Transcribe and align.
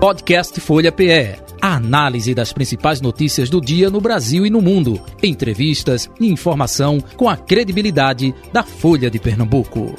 Podcast 0.00 0.58
Folha 0.62 0.90
PE. 0.90 1.36
A 1.60 1.76
análise 1.76 2.34
das 2.34 2.54
principais 2.54 3.02
notícias 3.02 3.50
do 3.50 3.60
dia 3.60 3.90
no 3.90 4.00
Brasil 4.00 4.46
e 4.46 4.50
no 4.50 4.62
mundo. 4.62 4.98
Entrevistas 5.22 6.10
e 6.18 6.26
informação 6.26 6.98
com 7.18 7.28
a 7.28 7.36
credibilidade 7.36 8.34
da 8.50 8.62
Folha 8.62 9.10
de 9.10 9.18
Pernambuco. 9.18 9.94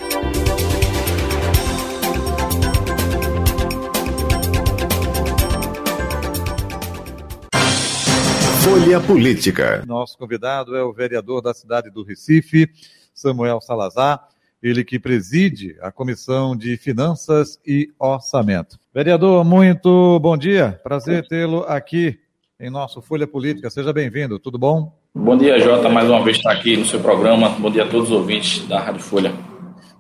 Folha 8.64 9.00
Política. 9.02 9.86
Nosso 9.86 10.18
convidado 10.18 10.76
é 10.76 10.84
o 10.84 10.92
vereador 10.92 11.44
da 11.44 11.54
cidade 11.54 11.92
do 11.92 12.04
Recife, 12.04 12.68
Samuel 13.14 13.62
Salazar 13.62 14.32
ele 14.62 14.84
que 14.84 15.00
preside 15.00 15.76
a 15.82 15.92
Comissão 15.92 16.56
de 16.56 16.78
Finanças 16.78 17.60
e 17.66 17.92
Orçamento. 17.98 18.80
Vereador, 18.94 19.46
muito 19.46 20.20
bom 20.20 20.36
dia. 20.36 20.78
Prazer 20.84 21.26
tê-lo 21.26 21.64
aqui 21.66 22.20
em 22.60 22.70
nosso 22.70 23.02
Folha 23.02 23.26
Política. 23.26 23.70
Seja 23.70 23.94
bem-vindo. 23.94 24.38
Tudo 24.38 24.60
bom? 24.60 24.92
Bom 25.16 25.38
dia, 25.38 25.58
Jota. 25.62 25.88
Mais 25.88 26.10
uma 26.10 26.22
vez 26.22 26.36
estar 26.36 26.52
aqui 26.52 26.76
no 26.76 26.84
seu 26.84 27.00
programa. 27.00 27.52
Bom 27.52 27.72
dia 27.72 27.86
a 27.86 27.88
todos 27.88 28.12
os 28.12 28.18
ouvintes 28.18 28.68
da 28.68 28.82
Rádio 28.82 29.02
Folha. 29.02 29.34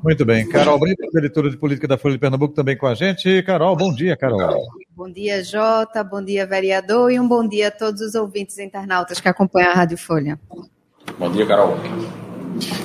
Muito 0.04 0.26
bem. 0.26 0.46
Carol 0.50 0.78
Brito, 0.78 1.04
editora 1.18 1.50
de 1.50 1.56
política 1.56 1.88
da 1.88 1.98
Folha 1.98 2.16
de 2.16 2.20
Pernambuco, 2.20 2.54
também 2.54 2.76
com 2.76 2.86
a 2.86 2.94
gente. 2.94 3.42
Carol, 3.44 3.78
bom 3.78 3.94
dia, 3.94 4.18
Carol. 4.18 4.62
Bom 4.94 5.10
dia, 5.10 5.42
Jota. 5.42 6.04
Bom 6.04 6.22
dia, 6.22 6.46
vereador. 6.46 7.10
E 7.14 7.18
um 7.18 7.26
bom 7.26 7.48
dia 7.48 7.70
a 7.70 7.72
todos 7.72 8.02
os 8.02 8.14
ouvintes 8.14 8.60
internautas 8.60 9.22
que 9.22 9.30
acompanham 9.30 9.72
a 9.72 9.74
Rádio 9.74 9.98
Folha. 9.98 10.38
Bom 11.18 11.32
dia, 11.32 11.46
Carol. 11.46 11.78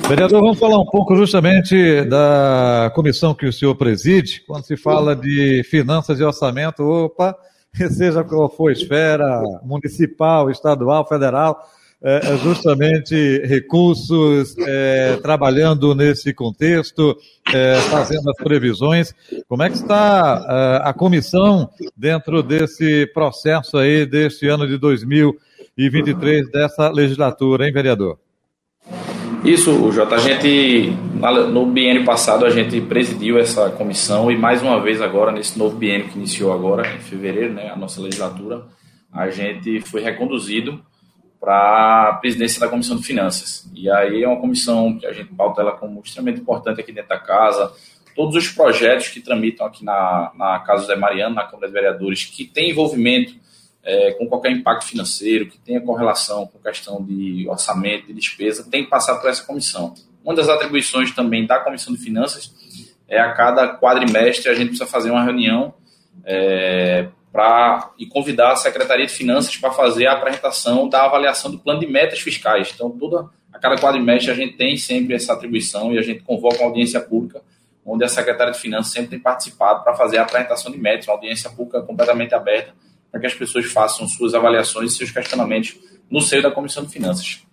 Vereador, 0.07 0.41
vamos 0.41 0.59
falar 0.59 0.79
um 0.79 0.85
pouco 0.85 1.15
justamente 1.15 2.03
da 2.05 2.91
comissão 2.95 3.33
que 3.33 3.45
o 3.45 3.51
senhor 3.51 3.75
preside, 3.75 4.41
quando 4.47 4.63
se 4.63 4.77
fala 4.77 5.15
de 5.15 5.63
finanças 5.69 6.19
e 6.19 6.23
orçamento, 6.23 6.83
opa, 6.83 7.35
seja 7.91 8.23
qual 8.23 8.49
for 8.49 8.71
esfera, 8.71 9.41
municipal, 9.63 10.49
estadual, 10.49 11.05
federal, 11.07 11.61
é, 12.01 12.33
é 12.33 12.37
justamente 12.37 13.39
recursos, 13.45 14.55
é, 14.59 15.17
trabalhando 15.17 15.95
nesse 15.95 16.33
contexto, 16.33 17.17
é, 17.53 17.75
fazendo 17.89 18.29
as 18.29 18.37
previsões. 18.37 19.13
Como 19.47 19.63
é 19.63 19.69
que 19.69 19.75
está 19.75 20.81
é, 20.83 20.89
a 20.89 20.93
comissão 20.93 21.69
dentro 21.95 22.43
desse 22.43 23.07
processo 23.07 23.77
aí, 23.77 24.05
deste 24.05 24.47
ano 24.47 24.67
de 24.67 24.77
2023, 24.77 26.49
dessa 26.51 26.89
legislatura, 26.89 27.65
hein, 27.65 27.73
vereador? 27.73 28.19
Isso, 29.43 29.91
Jota. 29.91 30.15
A 30.15 30.19
gente, 30.19 30.91
no 31.51 31.65
biênio 31.67 32.03
passado, 32.03 32.45
a 32.45 32.49
gente 32.49 32.81
presidiu 32.81 33.37
essa 33.37 33.69
comissão 33.69 34.31
e 34.31 34.37
mais 34.37 34.61
uma 34.61 34.81
vez 34.81 35.01
agora, 35.01 35.31
nesse 35.31 35.57
novo 35.57 35.77
biênio 35.77 36.09
que 36.09 36.17
iniciou 36.17 36.51
agora, 36.51 36.87
em 36.95 36.99
fevereiro, 36.99 37.53
né, 37.53 37.69
a 37.69 37.75
nossa 37.75 38.01
legislatura, 38.01 38.65
a 39.11 39.29
gente 39.29 39.81
foi 39.81 40.01
reconduzido 40.01 40.83
para 41.39 42.09
a 42.09 42.13
presidência 42.13 42.59
da 42.59 42.67
Comissão 42.67 42.97
de 42.97 43.03
Finanças. 43.03 43.69
E 43.75 43.89
aí 43.89 44.23
é 44.23 44.27
uma 44.27 44.41
comissão 44.41 44.97
que 44.97 45.05
a 45.05 45.13
gente 45.13 45.33
pauta 45.33 45.61
ela 45.61 45.71
como 45.71 46.01
extremamente 46.03 46.41
importante 46.41 46.81
aqui 46.81 46.91
dentro 46.91 47.09
da 47.09 47.19
casa. 47.19 47.71
Todos 48.15 48.35
os 48.35 48.49
projetos 48.49 49.07
que 49.09 49.21
tramitam 49.21 49.65
aqui 49.67 49.85
na, 49.85 50.31
na 50.35 50.59
Casa 50.59 50.81
José 50.81 50.95
Mariano, 50.95 51.35
na 51.35 51.43
Câmara 51.43 51.67
de 51.67 51.73
Vereadores, 51.73 52.25
que 52.25 52.43
tem 52.43 52.71
envolvimento 52.71 53.35
é, 53.87 54.11
com 54.11 54.27
qualquer 54.27 54.51
impacto 54.51 54.83
financeiro, 54.83 55.47
que 55.47 55.57
tenha 55.59 55.79
correlação 55.79 56.45
com 56.45 56.59
questão 56.59 57.01
de 57.01 57.47
orçamento, 57.47 58.07
de 58.07 58.13
despesa, 58.13 58.67
tem 58.69 58.83
que 58.83 58.89
passar 58.89 59.15
por 59.15 59.29
essa 59.29 59.45
comissão. 59.45 59.95
Uma 60.25 60.35
das 60.35 60.49
atribuições 60.49 61.11
também 61.15 61.47
da 61.47 61.57
Comissão 61.57 61.93
de 61.93 62.01
Finanças 62.01 62.53
é 63.07 63.17
a 63.17 63.31
cada 63.31 63.77
quadrimestre 63.77 64.49
a 64.49 64.53
gente 64.53 64.67
precisa 64.67 64.85
fazer 64.85 65.09
uma 65.09 65.23
reunião 65.23 65.73
é, 66.25 67.07
e 67.97 68.05
convidar 68.07 68.51
a 68.51 68.55
Secretaria 68.57 69.05
de 69.05 69.13
Finanças 69.13 69.55
para 69.55 69.71
fazer 69.71 70.05
a 70.05 70.13
apresentação 70.13 70.89
da 70.89 71.05
avaliação 71.05 71.49
do 71.49 71.57
plano 71.57 71.79
de 71.79 71.87
metas 71.87 72.19
fiscais. 72.19 72.73
Então, 72.75 72.89
toda 72.89 73.29
a 73.53 73.57
cada 73.57 73.77
quadrimestre 73.77 74.29
a 74.29 74.35
gente 74.35 74.57
tem 74.57 74.75
sempre 74.75 75.15
essa 75.15 75.31
atribuição 75.31 75.93
e 75.93 75.97
a 75.97 76.01
gente 76.01 76.23
convoca 76.23 76.57
uma 76.57 76.67
audiência 76.67 76.99
pública 76.99 77.41
onde 77.85 78.03
a 78.03 78.09
Secretaria 78.09 78.51
de 78.51 78.59
Finanças 78.59 78.91
sempre 78.91 79.11
tem 79.11 79.19
participado 79.19 79.81
para 79.81 79.95
fazer 79.95 80.17
a 80.17 80.23
apresentação 80.23 80.69
de 80.69 80.77
metas, 80.77 81.07
uma 81.07 81.13
audiência 81.13 81.49
pública 81.49 81.81
completamente 81.81 82.35
aberta 82.35 82.73
para 83.11 83.21
que 83.21 83.27
as 83.27 83.33
pessoas 83.33 83.65
façam 83.65 84.07
suas 84.07 84.33
avaliações 84.33 84.93
e 84.93 84.97
seus 84.97 85.11
questionamentos 85.11 85.75
no 86.09 86.21
seio 86.21 86.43
da 86.43 86.51
Comissão 86.51 86.83
de 86.83 86.91
Finanças. 86.91 87.47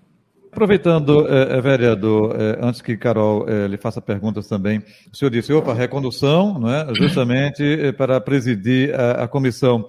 Aproveitando, 0.54 1.26
é, 1.26 1.60
vereador, 1.60 2.40
é, 2.40 2.64
antes 2.64 2.80
que 2.80 2.96
Carol 2.96 3.44
é, 3.48 3.66
lhe 3.66 3.76
faça 3.76 4.00
perguntas 4.00 4.46
também, 4.46 4.84
o 5.12 5.16
senhor 5.16 5.28
disse, 5.28 5.52
opa, 5.52 5.74
recondução, 5.74 6.60
não 6.60 6.72
é? 6.72 6.94
justamente 6.94 7.92
para 7.98 8.20
presidir 8.20 8.94
a, 8.94 9.24
a 9.24 9.28
comissão. 9.28 9.88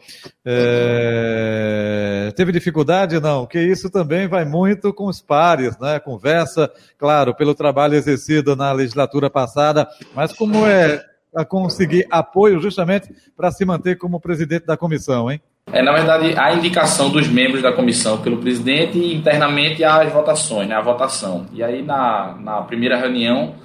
Teve 2.36 2.52
dificuldade? 2.52 3.20
Não, 3.20 3.46
que 3.46 3.59
isso 3.59 3.92
também 3.92 4.28
vai 4.28 4.44
muito 4.44 4.92
com 4.92 5.06
os 5.06 5.22
pares, 5.22 5.78
né? 5.78 6.00
conversa, 6.00 6.72
claro, 6.98 7.36
pelo 7.36 7.54
trabalho 7.54 7.94
exercido 7.94 8.56
na 8.56 8.72
legislatura 8.72 9.30
passada, 9.30 9.88
mas 10.16 10.34
como 10.34 10.66
é 10.66 11.00
conseguir 11.48 12.08
apoio 12.09 12.59
justamente 12.59 13.14
para 13.38 13.52
se 13.52 13.64
manter 13.66 14.00
como 14.00 14.20
presidente 14.20 14.66
da 14.66 14.75
comissão, 14.75 15.30
hein? 15.30 15.40
É, 15.72 15.81
na 15.81 15.92
verdade, 15.92 16.38
a 16.38 16.53
indicação 16.53 17.09
dos 17.09 17.28
membros 17.28 17.62
da 17.62 17.74
comissão 17.74 18.22
pelo 18.22 18.38
presidente 18.38 19.00
e 19.00 19.16
internamente 19.16 19.84
as 19.84 20.12
votações, 20.14 20.70
né, 20.70 20.76
a 20.76 20.81
votação. 20.81 21.48
E 21.52 21.64
aí, 21.64 21.81
na, 21.81 22.38
na 22.40 22.62
primeira 22.62 22.96
reunião, 22.96 23.56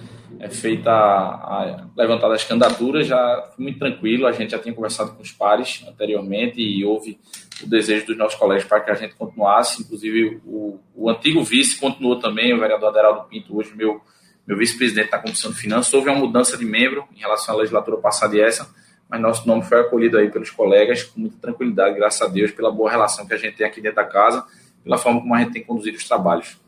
é 0.40 0.48
feita 0.48 0.90
a, 0.90 1.66
a 1.66 1.86
levantada 1.94 2.34
as 2.34 2.42
candidaturas, 2.42 3.06
já 3.06 3.50
foi 3.54 3.64
muito 3.64 3.78
tranquilo, 3.78 4.26
a 4.26 4.32
gente 4.32 4.52
já 4.52 4.58
tinha 4.58 4.74
conversado 4.74 5.12
com 5.12 5.22
os 5.22 5.30
pares 5.30 5.84
anteriormente 5.86 6.58
e 6.58 6.82
houve 6.82 7.18
o 7.62 7.68
desejo 7.68 8.06
dos 8.06 8.16
nossos 8.16 8.38
colegas 8.38 8.64
para 8.64 8.80
que 8.80 8.90
a 8.90 8.94
gente 8.94 9.14
continuasse, 9.14 9.82
inclusive 9.82 10.40
o, 10.46 10.80
o 10.96 11.10
antigo 11.10 11.44
vice 11.44 11.78
continuou 11.78 12.18
também, 12.18 12.54
o 12.54 12.58
vereador 12.58 12.88
Aderaldo 12.88 13.28
Pinto, 13.28 13.54
hoje 13.54 13.74
meu, 13.76 14.00
meu 14.46 14.56
vice-presidente 14.56 15.10
da 15.10 15.18
Comissão 15.18 15.50
de 15.50 15.58
Finanças, 15.58 15.92
houve 15.92 16.08
uma 16.08 16.18
mudança 16.18 16.56
de 16.56 16.64
membro 16.64 17.04
em 17.14 17.20
relação 17.20 17.54
à 17.54 17.58
legislatura 17.58 17.98
passada 17.98 18.34
e 18.34 18.40
essa, 18.40 18.74
mas 19.10 19.20
nosso 19.20 19.46
nome 19.46 19.62
foi 19.64 19.80
acolhido 19.80 20.16
aí 20.16 20.30
pelos 20.30 20.50
colegas 20.50 21.02
com 21.02 21.20
muita 21.20 21.36
tranquilidade, 21.38 21.96
graças 21.96 22.22
a 22.22 22.28
Deus, 22.28 22.52
pela 22.52 22.70
boa 22.70 22.90
relação 22.90 23.26
que 23.26 23.34
a 23.34 23.36
gente 23.36 23.56
tem 23.56 23.66
aqui 23.66 23.80
dentro 23.80 23.96
da 23.96 24.04
casa, 24.04 24.46
pela 24.84 24.96
forma 24.96 25.20
como 25.20 25.34
a 25.34 25.40
gente 25.40 25.52
tem 25.52 25.64
conduzido 25.64 25.96
os 25.96 26.06
trabalhos. 26.06 26.58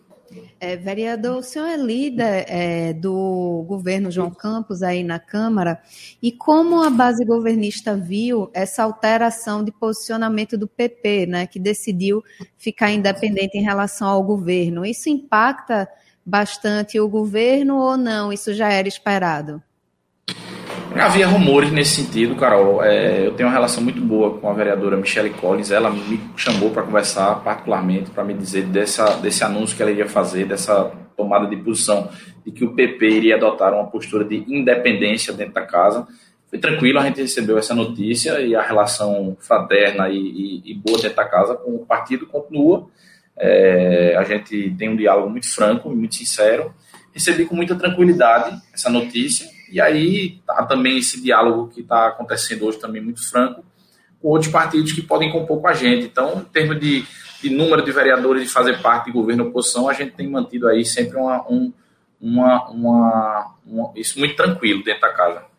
É, 0.58 0.76
vereador, 0.76 1.38
o 1.38 1.42
senhor 1.42 1.66
é 1.66 1.76
líder 1.76 2.46
é, 2.48 2.92
do 2.94 3.64
governo 3.68 4.10
João 4.10 4.30
Campos 4.30 4.82
aí 4.82 5.04
na 5.04 5.18
Câmara, 5.18 5.80
e 6.22 6.32
como 6.32 6.82
a 6.82 6.88
base 6.88 7.24
governista 7.24 7.94
viu 7.94 8.50
essa 8.54 8.82
alteração 8.82 9.62
de 9.62 9.70
posicionamento 9.70 10.56
do 10.56 10.66
PP, 10.66 11.26
né, 11.26 11.46
que 11.46 11.58
decidiu 11.58 12.24
ficar 12.56 12.90
independente 12.90 13.58
em 13.58 13.62
relação 13.62 14.08
ao 14.08 14.22
governo? 14.22 14.86
Isso 14.86 15.08
impacta 15.08 15.88
bastante 16.24 16.98
o 16.98 17.08
governo 17.08 17.76
ou 17.76 17.96
não? 17.96 18.32
Isso 18.32 18.54
já 18.54 18.72
era 18.72 18.88
esperado? 18.88 19.62
Havia 20.94 21.26
rumores 21.26 21.72
nesse 21.72 22.02
sentido, 22.02 22.36
Carol. 22.36 22.82
É, 22.84 23.26
eu 23.26 23.32
tenho 23.32 23.48
uma 23.48 23.54
relação 23.54 23.82
muito 23.82 24.00
boa 24.00 24.38
com 24.38 24.48
a 24.48 24.52
vereadora 24.52 24.96
Michelle 24.96 25.30
Collins. 25.30 25.70
Ela 25.70 25.90
me 25.90 26.20
chamou 26.36 26.70
para 26.70 26.82
conversar 26.82 27.36
particularmente, 27.42 28.10
para 28.10 28.22
me 28.22 28.34
dizer 28.34 28.64
dessa, 28.66 29.16
desse 29.16 29.42
anúncio 29.42 29.76
que 29.76 29.82
ela 29.82 29.90
iria 29.90 30.08
fazer, 30.08 30.44
dessa 30.44 30.92
tomada 31.16 31.46
de 31.46 31.56
posição 31.56 32.10
de 32.44 32.52
que 32.52 32.64
o 32.64 32.74
PP 32.74 33.08
iria 33.08 33.36
adotar 33.36 33.72
uma 33.72 33.86
postura 33.86 34.24
de 34.24 34.44
independência 34.48 35.32
dentro 35.32 35.54
da 35.54 35.62
casa. 35.62 36.06
Foi 36.48 36.58
tranquilo, 36.58 36.98
a 36.98 37.06
gente 37.06 37.22
recebeu 37.22 37.56
essa 37.56 37.74
notícia 37.74 38.40
e 38.40 38.54
a 38.54 38.60
relação 38.62 39.36
fraterna 39.40 40.08
e, 40.10 40.16
e, 40.16 40.72
e 40.72 40.74
boa 40.74 40.98
dentro 41.00 41.16
da 41.16 41.24
casa 41.24 41.54
com 41.54 41.74
o 41.74 41.86
partido 41.86 42.26
continua. 42.26 42.86
É, 43.38 44.14
a 44.16 44.24
gente 44.24 44.74
tem 44.78 44.90
um 44.90 44.96
diálogo 44.96 45.30
muito 45.30 45.52
franco, 45.52 45.88
muito 45.88 46.14
sincero. 46.14 46.74
Recebi 47.14 47.46
com 47.46 47.54
muita 47.54 47.74
tranquilidade 47.74 48.60
essa 48.72 48.90
notícia 48.90 49.51
e 49.72 49.80
aí 49.80 50.38
tá 50.46 50.66
também 50.66 50.98
esse 50.98 51.20
diálogo 51.20 51.68
que 51.68 51.80
está 51.80 52.08
acontecendo 52.08 52.66
hoje 52.66 52.78
também 52.78 53.00
muito 53.02 53.26
franco 53.28 53.64
com 54.20 54.28
outros 54.28 54.52
partidos 54.52 54.92
que 54.92 55.02
podem 55.02 55.32
compor 55.32 55.60
com 55.60 55.66
a 55.66 55.72
gente. 55.72 56.04
Então, 56.04 56.40
em 56.40 56.44
termos 56.44 56.78
de, 56.78 57.04
de 57.42 57.50
número 57.50 57.82
de 57.82 57.90
vereadores 57.90 58.44
de 58.44 58.48
fazer 58.48 58.80
parte 58.80 59.06
de 59.06 59.12
governo 59.12 59.48
oposição, 59.48 59.88
a 59.88 59.94
gente 59.94 60.12
tem 60.12 60.28
mantido 60.28 60.68
aí 60.68 60.84
sempre 60.84 61.16
uma, 61.16 61.42
um, 61.50 61.72
uma, 62.20 62.68
uma, 62.68 63.54
uma, 63.66 63.92
isso 63.96 64.18
muito 64.18 64.36
tranquilo 64.36 64.84
dentro 64.84 65.00
da 65.00 65.12
casa 65.12 65.52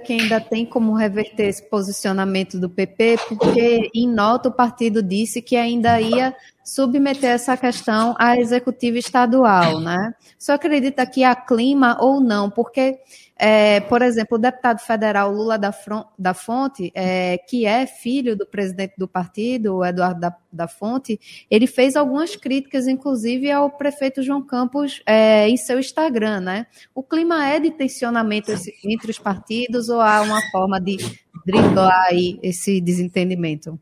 que 0.00 0.12
ainda 0.12 0.40
tem 0.40 0.64
como 0.66 0.94
reverter 0.94 1.48
esse 1.48 1.62
posicionamento 1.62 2.58
do 2.58 2.68
PP, 2.68 3.16
porque 3.28 3.90
em 3.94 4.08
nota 4.08 4.48
o 4.48 4.52
partido 4.52 5.02
disse 5.02 5.40
que 5.40 5.56
ainda 5.56 6.00
ia 6.00 6.34
submeter 6.64 7.30
essa 7.30 7.56
questão 7.56 8.14
à 8.18 8.38
executiva 8.38 8.98
estadual, 8.98 9.80
né? 9.80 10.14
Só 10.38 10.54
acredita 10.54 11.04
que 11.06 11.22
há 11.22 11.36
clima 11.36 11.98
ou 12.00 12.20
não, 12.20 12.50
porque 12.50 12.98
é, 13.36 13.80
por 13.80 14.00
exemplo, 14.00 14.38
o 14.38 14.40
deputado 14.40 14.78
federal 14.78 15.30
Lula 15.30 15.58
da, 15.58 15.74
da 16.16 16.34
Fonte, 16.34 16.92
é, 16.94 17.36
que 17.38 17.66
é 17.66 17.84
filho 17.86 18.36
do 18.36 18.46
presidente 18.46 18.94
do 18.96 19.08
partido, 19.08 19.84
Eduardo 19.84 20.20
da, 20.20 20.36
da 20.52 20.68
Fonte, 20.68 21.18
ele 21.50 21.66
fez 21.66 21.96
algumas 21.96 22.36
críticas, 22.36 22.86
inclusive, 22.86 23.50
ao 23.50 23.70
prefeito 23.70 24.22
João 24.22 24.40
Campos 24.40 25.02
é, 25.04 25.48
em 25.48 25.56
seu 25.56 25.78
Instagram, 25.78 26.40
né? 26.40 26.66
O 26.94 27.02
clima 27.02 27.46
é 27.46 27.58
de 27.58 27.72
tensionamento 27.72 28.52
entre 28.84 29.10
os 29.10 29.18
partidos 29.18 29.88
ou 29.88 30.00
há 30.00 30.22
uma 30.22 30.40
forma 30.50 30.80
de 30.80 30.96
driblar 31.44 32.06
aí 32.08 32.38
esse 32.42 32.80
desentendimento? 32.80 33.78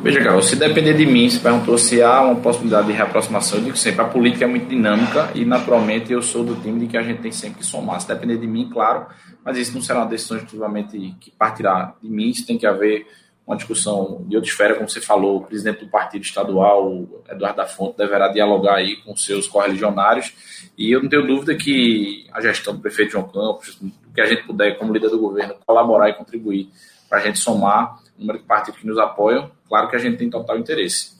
Veja, 0.00 0.22
Carol, 0.22 0.40
se 0.40 0.54
depender 0.54 0.94
de 0.94 1.04
mim, 1.04 1.28
se 1.28 1.40
perguntou 1.40 1.76
se 1.76 2.00
há 2.00 2.22
uma 2.22 2.36
possibilidade 2.36 2.86
de 2.86 2.92
reaproximação, 2.92 3.58
eu 3.58 3.64
digo 3.64 3.76
sempre, 3.76 4.00
a 4.00 4.04
política 4.04 4.44
é 4.44 4.48
muito 4.48 4.68
dinâmica 4.68 5.30
e, 5.34 5.44
naturalmente, 5.44 6.12
eu 6.12 6.22
sou 6.22 6.44
do 6.44 6.54
time 6.54 6.78
de 6.78 6.86
que 6.86 6.96
a 6.96 7.02
gente 7.02 7.20
tem 7.20 7.32
sempre 7.32 7.58
que 7.58 7.66
somar. 7.66 8.00
Se 8.00 8.06
depender 8.06 8.36
de 8.36 8.46
mim, 8.46 8.70
claro, 8.72 9.06
mas 9.44 9.58
isso 9.58 9.74
não 9.74 9.82
será 9.82 9.98
uma 9.98 10.06
decisão 10.06 10.36
exclusivamente 10.36 11.16
que 11.20 11.32
partirá 11.32 11.94
de 12.00 12.08
mim, 12.08 12.30
isso 12.30 12.46
tem 12.46 12.56
que 12.56 12.64
haver 12.64 13.08
uma 13.44 13.56
discussão 13.56 14.24
de 14.28 14.36
outra 14.36 14.48
esfera, 14.48 14.74
como 14.76 14.88
você 14.88 15.00
falou, 15.00 15.38
o 15.38 15.44
presidente 15.44 15.84
do 15.84 15.90
partido 15.90 16.22
estadual, 16.22 17.04
Eduardo 17.28 17.56
da 17.56 17.66
Fonte, 17.66 17.96
deverá 17.96 18.28
dialogar 18.28 18.76
aí 18.76 18.96
com 18.96 19.16
seus 19.16 19.48
correligionários, 19.48 20.32
e 20.76 20.92
eu 20.92 21.02
não 21.02 21.08
tenho 21.08 21.26
dúvida 21.26 21.56
que 21.56 22.24
a 22.32 22.40
gestão 22.40 22.74
do 22.74 22.80
prefeito 22.80 23.12
João 23.12 23.24
Campos, 23.24 23.80
que 24.14 24.20
a 24.20 24.26
gente 24.26 24.44
puder, 24.44 24.78
como 24.78 24.92
líder 24.92 25.10
do 25.10 25.18
governo, 25.18 25.54
colaborar 25.66 26.08
e 26.08 26.14
contribuir 26.14 26.68
para 27.08 27.18
a 27.18 27.20
gente 27.22 27.38
somar 27.38 27.98
número 28.18 28.38
de 28.38 28.44
partidos 28.44 28.80
que 28.80 28.86
nos 28.86 28.98
apoiam, 28.98 29.50
claro 29.68 29.88
que 29.88 29.96
a 29.96 29.98
gente 29.98 30.18
tem 30.18 30.28
total 30.28 30.58
interesse. 30.58 31.18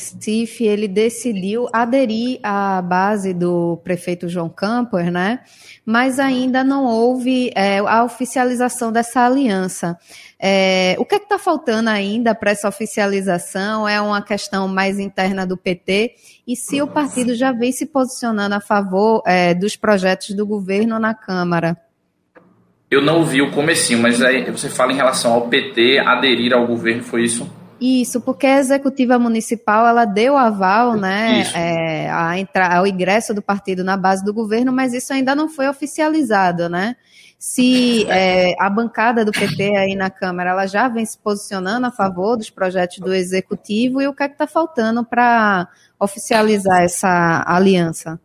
Recife, 0.00 0.64
ele 0.64 0.88
decidiu 0.88 1.68
aderir 1.72 2.40
à 2.42 2.80
base 2.80 3.34
do 3.34 3.76
prefeito 3.84 4.28
João 4.28 4.48
Campos, 4.48 5.04
né? 5.04 5.40
Mas 5.84 6.18
ainda 6.18 6.64
não 6.64 6.86
houve 6.86 7.50
é, 7.54 7.78
a 7.78 8.02
oficialização 8.02 8.90
dessa 8.90 9.26
aliança. 9.26 9.98
É, 10.38 10.96
o 10.98 11.04
que 11.04 11.16
é 11.16 11.18
está 11.18 11.38
faltando 11.38 11.90
ainda 11.90 12.34
para 12.34 12.50
essa 12.50 12.68
oficialização? 12.68 13.86
É 13.86 14.00
uma 14.00 14.22
questão 14.22 14.66
mais 14.66 14.98
interna 14.98 15.46
do 15.46 15.56
PT? 15.56 16.14
E 16.46 16.56
se 16.56 16.80
o 16.80 16.88
partido 16.88 17.34
já 17.34 17.52
vem 17.52 17.70
se 17.70 17.86
posicionando 17.86 18.54
a 18.54 18.60
favor 18.60 19.22
é, 19.26 19.52
dos 19.54 19.76
projetos 19.76 20.30
do 20.30 20.46
governo 20.46 20.98
na 20.98 21.14
Câmara? 21.14 21.76
Eu 22.90 23.00
não 23.00 23.24
vi 23.24 23.40
o 23.40 23.52
comecinho, 23.52 24.02
mas 24.02 24.20
aí 24.20 24.50
você 24.50 24.68
fala 24.68 24.92
em 24.92 24.96
relação 24.96 25.32
ao 25.32 25.48
PT 25.48 26.00
aderir 26.00 26.52
ao 26.52 26.66
governo, 26.66 27.04
foi 27.04 27.22
isso? 27.22 27.48
Isso, 27.80 28.20
porque 28.20 28.46
a 28.46 28.58
executiva 28.58 29.16
municipal 29.16 29.86
ela 29.86 30.04
deu 30.04 30.36
aval, 30.36 30.96
né, 30.96 31.44
é, 31.54 32.10
a 32.10 32.38
entrar, 32.38 32.76
ao 32.76 32.86
ingresso 32.86 33.32
do 33.32 33.40
partido 33.40 33.84
na 33.84 33.96
base 33.96 34.24
do 34.24 34.34
governo, 34.34 34.72
mas 34.72 34.92
isso 34.92 35.12
ainda 35.12 35.34
não 35.36 35.48
foi 35.48 35.68
oficializado, 35.68 36.68
né? 36.68 36.96
Se 37.38 38.04
é, 38.10 38.54
a 38.60 38.68
bancada 38.68 39.24
do 39.24 39.32
PT 39.32 39.76
aí 39.76 39.94
na 39.94 40.10
Câmara 40.10 40.50
ela 40.50 40.66
já 40.66 40.88
vem 40.88 41.06
se 41.06 41.16
posicionando 41.16 41.86
a 41.86 41.92
favor 41.92 42.36
dos 42.36 42.50
projetos 42.50 42.98
do 42.98 43.14
executivo 43.14 44.02
e 44.02 44.08
o 44.08 44.12
que 44.12 44.24
é 44.24 44.28
que 44.28 44.34
está 44.34 44.48
faltando 44.48 45.04
para 45.04 45.68
oficializar 45.98 46.82
essa 46.82 47.44
aliança? 47.46 48.20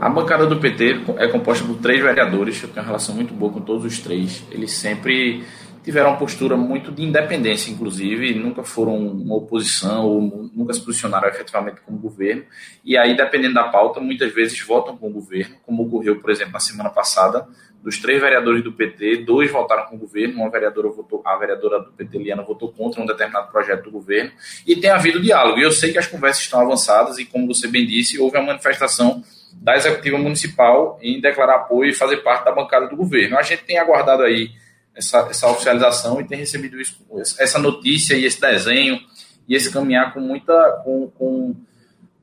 A 0.00 0.08
bancada 0.08 0.46
do 0.46 0.60
PT 0.60 1.00
é 1.16 1.26
composta 1.26 1.66
por 1.66 1.76
três 1.78 2.00
vereadores, 2.00 2.62
eu 2.62 2.68
tenho 2.68 2.80
uma 2.80 2.86
relação 2.86 3.14
muito 3.16 3.34
boa 3.34 3.52
com 3.52 3.60
todos 3.60 3.84
os 3.84 3.98
três. 3.98 4.44
Eles 4.48 4.70
sempre 4.70 5.44
tiveram 5.82 6.10
uma 6.10 6.18
postura 6.18 6.56
muito 6.56 6.92
de 6.92 7.02
independência, 7.02 7.70
inclusive, 7.70 8.32
nunca 8.34 8.62
foram 8.62 8.96
uma 8.96 9.34
oposição 9.34 10.06
ou 10.06 10.50
nunca 10.54 10.72
se 10.72 10.84
posicionaram 10.84 11.28
efetivamente 11.28 11.80
como 11.80 11.98
governo. 11.98 12.44
E 12.84 12.96
aí, 12.96 13.16
dependendo 13.16 13.54
da 13.54 13.64
pauta, 13.64 13.98
muitas 13.98 14.32
vezes 14.32 14.60
votam 14.60 14.96
com 14.96 15.08
o 15.08 15.12
governo, 15.12 15.56
como 15.66 15.82
ocorreu, 15.84 16.20
por 16.20 16.30
exemplo, 16.30 16.52
na 16.52 16.60
semana 16.60 16.90
passada, 16.90 17.48
dos 17.82 17.98
três 17.98 18.20
vereadores 18.20 18.62
do 18.62 18.72
PT, 18.72 19.24
dois 19.24 19.50
votaram 19.50 19.86
com 19.86 19.96
o 19.96 19.98
governo, 19.98 20.42
uma 20.42 20.50
vereadora 20.50 20.88
votou, 20.90 21.22
a 21.24 21.36
vereadora 21.36 21.80
do 21.80 21.90
PT, 21.90 22.18
Liana, 22.18 22.42
votou 22.42 22.70
contra 22.70 23.00
um 23.02 23.06
determinado 23.06 23.50
projeto 23.50 23.84
do 23.84 23.90
governo, 23.90 24.30
e 24.64 24.76
tem 24.76 24.90
havido 24.90 25.20
diálogo. 25.20 25.58
E 25.58 25.62
eu 25.62 25.72
sei 25.72 25.90
que 25.90 25.98
as 25.98 26.06
conversas 26.06 26.42
estão 26.42 26.60
avançadas, 26.60 27.18
e 27.18 27.24
como 27.24 27.48
você 27.48 27.66
bem 27.66 27.84
disse, 27.84 28.18
houve 28.20 28.36
a 28.36 28.42
manifestação 28.42 29.24
da 29.54 29.76
executiva 29.76 30.18
municipal 30.18 30.98
em 31.02 31.20
declarar 31.20 31.56
apoio 31.56 31.90
e 31.90 31.94
fazer 31.94 32.18
parte 32.18 32.44
da 32.44 32.52
bancada 32.52 32.88
do 32.88 32.96
governo. 32.96 33.38
A 33.38 33.42
gente 33.42 33.64
tem 33.64 33.78
aguardado 33.78 34.22
aí 34.22 34.50
essa, 34.94 35.28
essa 35.30 35.48
oficialização 35.48 36.20
e 36.20 36.24
tem 36.24 36.38
recebido 36.38 36.80
isso, 36.80 37.00
essa 37.38 37.58
notícia 37.58 38.14
e 38.14 38.24
esse 38.24 38.40
desenho 38.40 39.00
e 39.48 39.54
esse 39.54 39.72
caminhar 39.72 40.12
com 40.12 40.20
muita, 40.20 40.82
com, 40.84 41.08
com, 41.10 41.54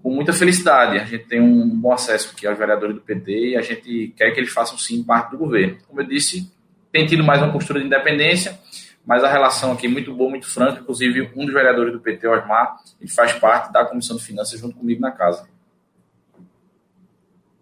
com, 0.03 0.09
muita 0.09 0.33
felicidade. 0.33 0.97
A 0.97 1.05
gente 1.05 1.25
tem 1.25 1.41
um 1.41 1.67
bom 1.69 1.93
acesso 1.93 2.33
aqui 2.33 2.45
aos 2.45 2.57
vereadores 2.57 2.95
do 2.95 3.01
PT 3.01 3.49
e 3.49 3.57
a 3.57 3.61
gente 3.61 4.13
quer 4.15 4.31
que 4.31 4.39
eles 4.39 4.51
façam 4.51 4.77
sim 4.77 5.03
parte 5.03 5.31
do 5.31 5.37
governo. 5.37 5.77
Como 5.87 6.01
eu 6.01 6.05
disse, 6.05 6.51
tem 6.91 7.05
tido 7.05 7.23
mais 7.23 7.41
uma 7.41 7.51
postura 7.51 7.79
de 7.79 7.85
independência, 7.85 8.59
mas 9.05 9.23
a 9.23 9.29
relação 9.29 9.71
aqui 9.71 9.87
é 9.87 9.89
muito 9.89 10.13
boa, 10.13 10.29
muito 10.29 10.47
franca. 10.47 10.81
Inclusive, 10.81 11.31
um 11.35 11.45
dos 11.45 11.53
vereadores 11.53 11.93
do 11.93 11.99
PT, 11.99 12.27
Osmar, 12.27 12.77
ele 12.99 13.09
faz 13.09 13.33
parte 13.33 13.71
da 13.71 13.85
Comissão 13.85 14.17
de 14.17 14.23
Finanças 14.23 14.59
junto 14.59 14.75
comigo 14.75 15.01
na 15.01 15.11
casa. 15.11 15.47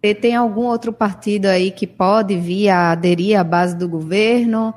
E 0.03 0.13
tem 0.13 0.35
algum 0.35 0.65
outro 0.65 0.91
partido 0.91 1.45
aí 1.45 1.71
que 1.71 1.87
pode 1.87 2.35
vir 2.35 2.67
a 2.67 2.91
aderir 2.91 3.39
à 3.39 3.43
base 3.43 3.73
do 3.73 3.87
governo? 3.87 4.73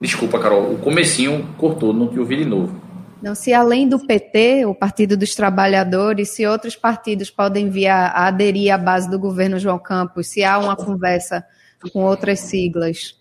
Desculpa, 0.00 0.38
Carol, 0.38 0.72
o 0.72 0.78
comecinho 0.78 1.54
cortou, 1.58 1.92
não 1.92 2.08
te 2.08 2.18
ouvi 2.18 2.38
de 2.38 2.46
novo. 2.46 2.80
Não, 3.22 3.34
se 3.34 3.52
além 3.52 3.86
do 3.86 4.00
PT, 4.04 4.64
o 4.64 4.74
Partido 4.74 5.14
dos 5.14 5.34
Trabalhadores, 5.34 6.30
se 6.30 6.46
outros 6.46 6.74
partidos 6.74 7.30
podem 7.30 7.68
vir 7.68 7.86
a, 7.86 8.26
aderir 8.26 8.72
à 8.72 8.78
base 8.78 9.10
do 9.10 9.18
governo 9.18 9.58
João 9.58 9.78
Campos, 9.78 10.28
se 10.28 10.42
há 10.42 10.58
uma 10.58 10.74
conversa 10.74 11.44
com 11.92 12.02
outras 12.02 12.40
siglas. 12.40 13.20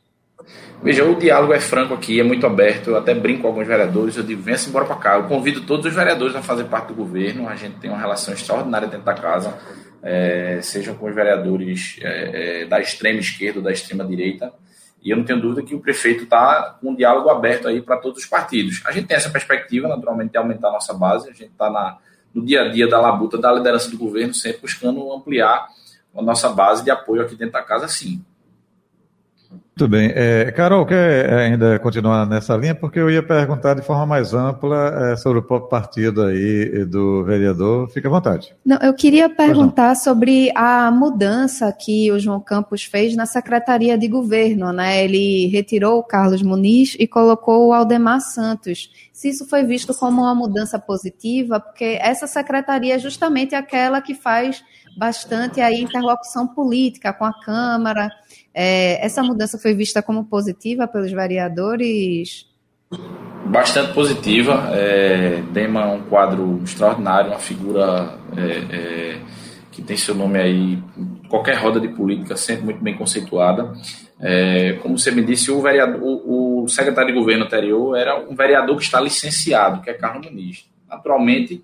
Veja, 0.82 1.04
o 1.04 1.20
diálogo 1.20 1.54
é 1.54 1.60
franco 1.60 1.94
aqui, 1.94 2.20
é 2.20 2.24
muito 2.24 2.48
aberto. 2.48 2.92
Eu 2.92 2.98
até 2.98 3.14
brinco 3.14 3.42
com 3.42 3.50
alguns 3.50 3.68
vereadores, 3.68 4.16
eu 4.16 4.24
digo, 4.24 4.42
venha-se 4.42 4.70
embora 4.70 4.86
para 4.86 4.96
cá. 4.96 5.16
Eu 5.18 5.26
convido 5.26 5.62
todos 5.62 5.86
os 5.86 5.94
vereadores 5.94 6.34
a 6.34 6.42
fazer 6.42 6.64
parte 6.64 6.88
do 6.88 6.96
governo. 6.96 7.48
A 7.48 7.56
gente 7.56 7.76
tem 7.76 7.90
uma 7.92 8.00
relação 8.00 8.34
extraordinária 8.34 8.88
dentro 8.88 9.06
da 9.06 9.14
casa, 9.14 9.54
é, 10.04 10.60
sejam 10.62 10.96
com 10.96 11.08
os 11.08 11.16
vereadores 11.16 11.98
é, 12.02 12.62
é, 12.62 12.66
da 12.66 12.80
extrema 12.80 13.20
esquerda 13.20 13.60
ou 13.60 13.64
da 13.64 13.72
extrema 13.72 14.06
direita. 14.06 14.54
E 15.04 15.10
eu 15.10 15.18
não 15.18 15.24
tenho 15.24 15.42
dúvida 15.42 15.64
que 15.64 15.74
o 15.74 15.80
prefeito 15.80 16.24
está 16.24 16.78
com 16.80 16.92
um 16.92 16.96
diálogo 16.96 17.30
aberto 17.30 17.68
aí 17.68 17.82
para 17.82 17.98
todos 17.98 18.24
os 18.24 18.30
partidos. 18.30 18.82
A 18.86 18.92
gente 18.92 19.08
tem 19.08 19.18
essa 19.18 19.30
perspectiva, 19.30 19.88
naturalmente, 19.88 20.32
de 20.32 20.38
aumentar 20.38 20.70
a 20.70 20.74
nossa 20.74 20.94
base. 20.94 21.30
A 21.30 21.34
gente 21.34 21.52
está 21.52 22.00
no 22.34 22.46
dia 22.46 22.62
a 22.62 22.70
dia 22.70 22.88
da 22.88 23.00
labuta 23.00 23.38
da 23.38 23.52
liderança 23.52 23.90
do 23.90 23.98
governo, 23.98 24.34
sempre 24.34 24.62
buscando 24.62 25.12
ampliar 25.12 25.68
a 26.16 26.22
nossa 26.22 26.50
base 26.50 26.84
de 26.84 26.92
apoio 26.92 27.22
aqui 27.22 27.36
dentro 27.36 27.54
da 27.54 27.64
casa, 27.64 27.88
sim. 27.88 28.24
Muito 29.78 29.90
bem. 29.90 30.12
É, 30.14 30.52
Carol, 30.52 30.86
quer 30.86 31.34
ainda 31.34 31.80
continuar 31.80 32.26
nessa 32.28 32.56
linha? 32.58 32.76
Porque 32.76 33.00
eu 33.00 33.10
ia 33.10 33.24
perguntar 33.24 33.74
de 33.74 33.82
forma 33.82 34.06
mais 34.06 34.34
ampla 34.34 35.12
é, 35.14 35.16
sobre 35.16 35.40
o 35.40 35.42
próprio 35.42 35.70
partido 35.70 36.24
aí 36.24 36.86
do 36.86 37.24
vereador. 37.24 37.90
Fique 37.90 38.06
à 38.06 38.10
vontade. 38.10 38.54
Não, 38.66 38.78
eu 38.78 38.94
queria 38.94 39.30
perguntar 39.30 39.96
sobre 39.96 40.52
a 40.56 40.92
mudança 40.92 41.72
que 41.72 42.12
o 42.12 42.20
João 42.20 42.42
Campos 42.42 42.84
fez 42.84 43.16
na 43.16 43.26
Secretaria 43.26 43.98
de 43.98 44.08
Governo. 44.10 44.74
Né? 44.74 45.06
Ele 45.06 45.48
retirou 45.48 46.00
o 46.00 46.04
Carlos 46.04 46.42
Muniz 46.42 46.96
e 47.00 47.08
colocou 47.08 47.70
o 47.70 47.74
Aldemar 47.74 48.20
Santos. 48.20 48.92
Se 49.14 49.30
isso 49.30 49.48
foi 49.48 49.64
visto 49.64 49.94
como 49.94 50.22
uma 50.22 50.36
mudança 50.36 50.78
positiva, 50.78 51.60
porque 51.62 51.98
essa 52.02 52.28
secretaria 52.28 52.96
é 52.96 53.00
justamente 53.00 53.56
aquela 53.56 54.02
que 54.02 54.14
faz 54.14 54.64
bastante 54.98 55.62
aí 55.62 55.82
interlocução 55.82 56.48
política 56.48 57.14
com 57.14 57.24
a 57.24 57.34
Câmara 57.34 58.10
é, 58.54 59.04
essa 59.06 59.24
mudança 59.24 59.58
foi 59.58 59.74
vista 59.74 60.02
como 60.02 60.26
positiva 60.26 60.88
pelos 60.88 61.12
vereadores? 61.12 62.46
Bastante 63.46 63.94
positiva. 63.94 64.70
É, 64.74 65.42
Dema 65.52 65.84
é 65.84 65.86
um 65.86 66.02
quadro 66.04 66.62
extraordinário, 66.64 67.32
uma 67.32 67.40
figura 67.40 68.18
é, 68.36 68.76
é, 68.76 69.20
que 69.72 69.82
tem 69.82 69.96
seu 69.96 70.14
nome 70.14 70.40
aí 70.40 70.84
qualquer 71.30 71.56
roda 71.56 71.80
de 71.80 71.88
política, 71.88 72.36
sempre 72.36 72.66
muito 72.66 72.84
bem 72.84 72.96
conceituada. 72.96 73.74
É, 74.20 74.74
como 74.82 75.00
você 75.00 75.12
me 75.12 75.24
disse, 75.24 75.50
o, 75.50 75.62
vereador, 75.62 76.00
o, 76.04 76.64
o, 76.64 76.68
secretário 76.68 77.14
de 77.14 77.18
governo 77.18 77.46
anterior 77.46 77.98
era 77.98 78.20
um 78.20 78.36
vereador 78.36 78.78
que 78.78 78.84
está 78.84 79.00
licenciado, 79.00 79.82
que 79.82 79.90
é 79.90 79.94
Carlos 79.94 80.28
Muniz. 80.28 80.70
Naturalmente, 80.88 81.64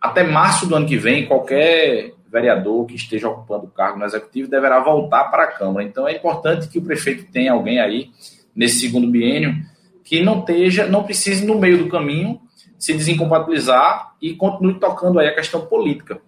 até 0.00 0.22
março 0.22 0.66
do 0.66 0.76
ano 0.76 0.86
que 0.86 0.96
vem, 0.96 1.26
qualquer 1.26 2.14
vereador 2.32 2.86
que 2.86 2.96
esteja 2.96 3.28
ocupando 3.28 3.66
o 3.66 3.70
cargo 3.70 3.98
no 3.98 4.06
executivo 4.06 4.50
deverá 4.50 4.80
voltar 4.80 5.24
para 5.24 5.44
a 5.44 5.46
Câmara. 5.48 5.86
Então 5.86 6.08
é 6.08 6.16
importante 6.16 6.66
que 6.66 6.78
o 6.78 6.82
prefeito 6.82 7.30
tenha 7.30 7.52
alguém 7.52 7.78
aí 7.78 8.10
nesse 8.56 8.80
segundo 8.80 9.06
biênio 9.06 9.54
que 10.02 10.22
não 10.22 10.40
esteja, 10.40 10.86
não 10.86 11.04
precise 11.04 11.44
no 11.44 11.58
meio 11.58 11.78
do 11.78 11.88
caminho 11.88 12.40
se 12.78 12.94
desincompatibilizar 12.94 14.14
e 14.20 14.34
continue 14.34 14.80
tocando 14.80 15.20
aí 15.20 15.28
a 15.28 15.34
questão 15.34 15.66
política. 15.66 16.20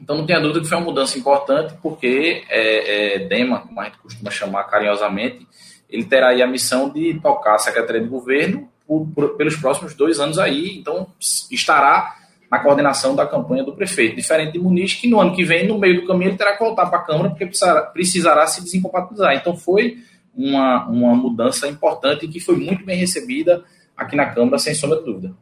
Então 0.00 0.16
não 0.16 0.26
tenha 0.26 0.40
dúvida 0.40 0.60
que 0.60 0.66
foi 0.66 0.78
uma 0.78 0.84
mudança 0.84 1.18
importante, 1.18 1.74
porque 1.80 2.44
é, 2.48 3.14
é, 3.14 3.18
Dema, 3.20 3.60
como 3.60 3.80
a 3.80 3.84
gente 3.84 3.98
costuma 3.98 4.30
chamar 4.30 4.64
carinhosamente, 4.64 5.46
ele 5.88 6.04
terá 6.04 6.30
aí 6.30 6.42
a 6.42 6.46
missão 6.46 6.90
de 6.90 7.20
tocar 7.20 7.54
a 7.54 7.58
Secretaria 7.58 8.02
de 8.02 8.08
Governo 8.08 8.68
por, 8.86 9.06
por, 9.14 9.36
pelos 9.36 9.56
próximos 9.56 9.94
dois 9.94 10.18
anos 10.18 10.38
aí, 10.38 10.76
então 10.76 11.06
estará 11.50 12.15
na 12.50 12.58
coordenação 12.58 13.14
da 13.14 13.26
campanha 13.26 13.64
do 13.64 13.72
prefeito. 13.72 14.16
Diferente 14.16 14.52
de 14.52 14.58
Muniz, 14.58 14.94
que 14.94 15.08
no 15.08 15.20
ano 15.20 15.34
que 15.34 15.44
vem, 15.44 15.66
no 15.66 15.78
meio 15.78 16.00
do 16.00 16.06
caminho, 16.06 16.30
ele 16.30 16.38
terá 16.38 16.52
que 16.52 16.62
voltar 16.62 16.86
para 16.86 16.98
a 16.98 17.02
Câmara, 17.02 17.30
porque 17.30 17.46
precisará, 17.46 17.82
precisará 17.82 18.46
se 18.46 18.62
desincompatibilizar. 18.62 19.34
Então 19.34 19.56
foi 19.56 19.98
uma, 20.36 20.86
uma 20.86 21.14
mudança 21.14 21.66
importante 21.66 22.28
que 22.28 22.40
foi 22.40 22.56
muito 22.56 22.84
bem 22.84 22.98
recebida 22.98 23.64
aqui 23.96 24.14
na 24.14 24.26
Câmara, 24.26 24.58
sem 24.58 24.74
sombra 24.74 24.98
de 24.98 25.04
dúvida. 25.04 25.34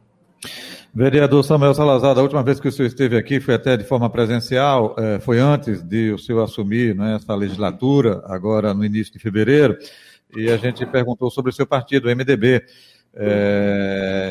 Vereador 0.93 1.43
Samuel 1.43 1.73
Salazar, 1.73 2.17
a 2.17 2.21
última 2.21 2.41
vez 2.41 2.57
que 2.57 2.69
o 2.69 2.71
senhor 2.71 2.87
esteve 2.87 3.17
aqui 3.17 3.41
foi 3.41 3.53
até 3.53 3.75
de 3.75 3.83
forma 3.83 4.09
presencial, 4.09 4.95
é, 4.97 5.19
foi 5.19 5.39
antes 5.39 5.83
de 5.83 6.11
o 6.11 6.17
senhor 6.17 6.41
assumir 6.41 6.95
né, 6.95 7.17
essa 7.17 7.35
legislatura, 7.35 8.23
agora 8.27 8.73
no 8.73 8.85
início 8.85 9.11
de 9.11 9.19
fevereiro, 9.19 9.77
e 10.37 10.49
a 10.49 10.55
gente 10.55 10.85
perguntou 10.85 11.29
sobre 11.29 11.51
o 11.51 11.53
seu 11.53 11.67
partido, 11.67 12.07
o 12.07 12.15
MDB. 12.15 12.63
É, 13.17 14.24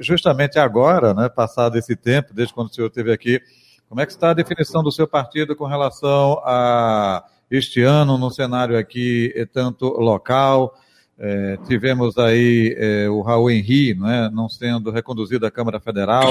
justamente 0.00 0.58
agora, 0.58 1.14
né, 1.14 1.28
passado 1.28 1.76
esse 1.76 1.96
tempo, 1.96 2.34
desde 2.34 2.54
quando 2.54 2.68
o 2.68 2.74
senhor 2.74 2.88
esteve 2.88 3.12
aqui, 3.12 3.40
como 3.88 4.00
é 4.00 4.06
que 4.06 4.12
está 4.12 4.30
a 4.30 4.34
definição 4.34 4.82
do 4.82 4.92
seu 4.92 5.06
partido 5.08 5.56
com 5.56 5.66
relação 5.66 6.40
a 6.44 7.24
este 7.50 7.82
ano 7.82 8.18
no 8.18 8.30
cenário 8.30 8.76
aqui, 8.76 9.32
tanto 9.52 9.86
local, 9.86 10.74
é, 11.18 11.56
tivemos 11.66 12.16
aí 12.16 12.76
é, 12.78 13.08
o 13.08 13.22
Raul 13.22 13.50
Henri, 13.50 13.94
né, 13.94 14.30
não 14.32 14.48
sendo 14.48 14.90
reconduzido 14.90 15.46
à 15.46 15.50
Câmara 15.50 15.80
Federal. 15.80 16.28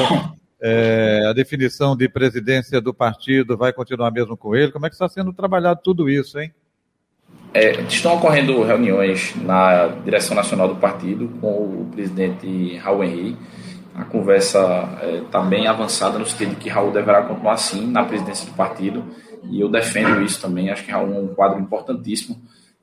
É, 0.59 1.23
a 1.29 1.33
definição 1.33 1.95
de 1.95 2.07
presidência 2.09 2.79
do 2.79 2.93
partido 2.93 3.57
vai 3.57 3.73
continuar 3.73 4.11
mesmo 4.11 4.37
com 4.37 4.55
ele? 4.55 4.71
Como 4.71 4.85
é 4.85 4.89
que 4.89 4.95
está 4.95 5.07
sendo 5.09 5.33
trabalhado 5.33 5.81
tudo 5.83 6.09
isso, 6.09 6.39
hein? 6.39 6.53
É, 7.53 7.81
estão 7.81 8.15
ocorrendo 8.15 8.61
reuniões 8.63 9.33
na 9.35 9.87
direção 10.03 10.35
nacional 10.35 10.67
do 10.67 10.75
partido 10.75 11.29
com 11.41 11.81
o 11.81 11.89
presidente 11.91 12.77
Raul 12.77 13.03
Henri. 13.03 13.37
A 13.95 14.03
conversa 14.03 14.59
está 15.25 15.39
é, 15.39 15.45
bem 15.45 15.67
avançada 15.67 16.19
no 16.19 16.25
sentido 16.25 16.51
de 16.51 16.55
que 16.57 16.69
Raul 16.69 16.91
deverá 16.91 17.23
continuar 17.23 17.57
sim 17.57 17.87
na 17.87 18.03
presidência 18.03 18.45
do 18.45 18.53
partido 18.53 19.03
e 19.49 19.59
eu 19.59 19.69
defendo 19.69 20.21
isso 20.21 20.41
também. 20.41 20.69
Acho 20.69 20.83
que 20.83 20.91
Raul 20.91 21.13
é 21.13 21.19
um 21.19 21.27
quadro 21.27 21.59
importantíssimo 21.59 22.39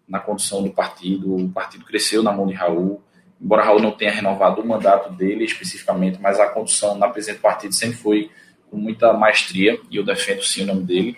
na 0.08 0.18
condução 0.18 0.62
do 0.62 0.70
partido. 0.70 1.36
O 1.36 1.48
partido 1.50 1.84
cresceu 1.84 2.22
na 2.22 2.32
mão 2.32 2.46
de 2.46 2.54
Raul, 2.54 3.02
embora 3.40 3.62
Raul 3.62 3.80
não 3.80 3.92
tenha 3.92 4.10
renovado 4.10 4.60
o 4.60 4.66
mandato 4.66 5.12
dele 5.12 5.44
especificamente, 5.44 6.18
mas 6.20 6.40
a 6.40 6.48
condução 6.48 6.96
na 6.98 7.08
presidência 7.08 7.38
do 7.38 7.42
partido 7.42 7.74
sempre 7.74 7.96
foi 7.96 8.30
com 8.70 8.76
muita 8.76 9.12
maestria 9.12 9.78
e 9.90 9.96
eu 9.96 10.04
defendo 10.04 10.42
sim 10.42 10.64
o 10.64 10.66
nome 10.66 10.82
dele. 10.82 11.16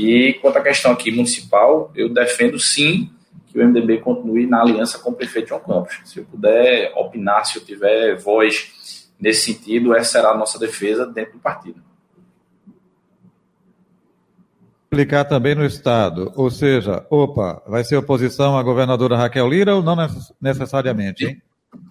E 0.00 0.34
quanto 0.34 0.58
à 0.58 0.60
questão 0.62 0.92
aqui 0.92 1.10
municipal, 1.10 1.90
eu 1.92 2.08
defendo 2.08 2.56
sim 2.56 3.10
que 3.48 3.58
o 3.58 3.66
MDB 3.66 3.98
continue 3.98 4.46
na 4.46 4.60
aliança 4.60 4.96
com 5.00 5.10
o 5.10 5.12
prefeito 5.12 5.48
João 5.48 5.60
Campos. 5.60 5.98
Se 6.04 6.20
eu 6.20 6.24
puder 6.24 6.92
opinar, 6.94 7.44
se 7.44 7.58
eu 7.58 7.64
tiver 7.64 8.16
voz 8.16 9.08
nesse 9.18 9.52
sentido, 9.52 9.92
essa 9.92 10.12
será 10.12 10.30
a 10.30 10.36
nossa 10.36 10.56
defesa 10.56 11.04
dentro 11.04 11.32
do 11.32 11.40
partido 11.40 11.82
aplicar 14.90 15.24
também 15.24 15.54
no 15.54 15.66
Estado. 15.66 16.32
Ou 16.34 16.50
seja, 16.50 17.06
opa, 17.10 17.62
vai 17.66 17.84
ser 17.84 17.96
oposição 17.96 18.56
à 18.56 18.62
governadora 18.62 19.18
Raquel 19.18 19.46
Lira 19.46 19.76
ou 19.76 19.82
não 19.82 19.94
necessariamente, 20.40 21.26
hein? 21.26 21.42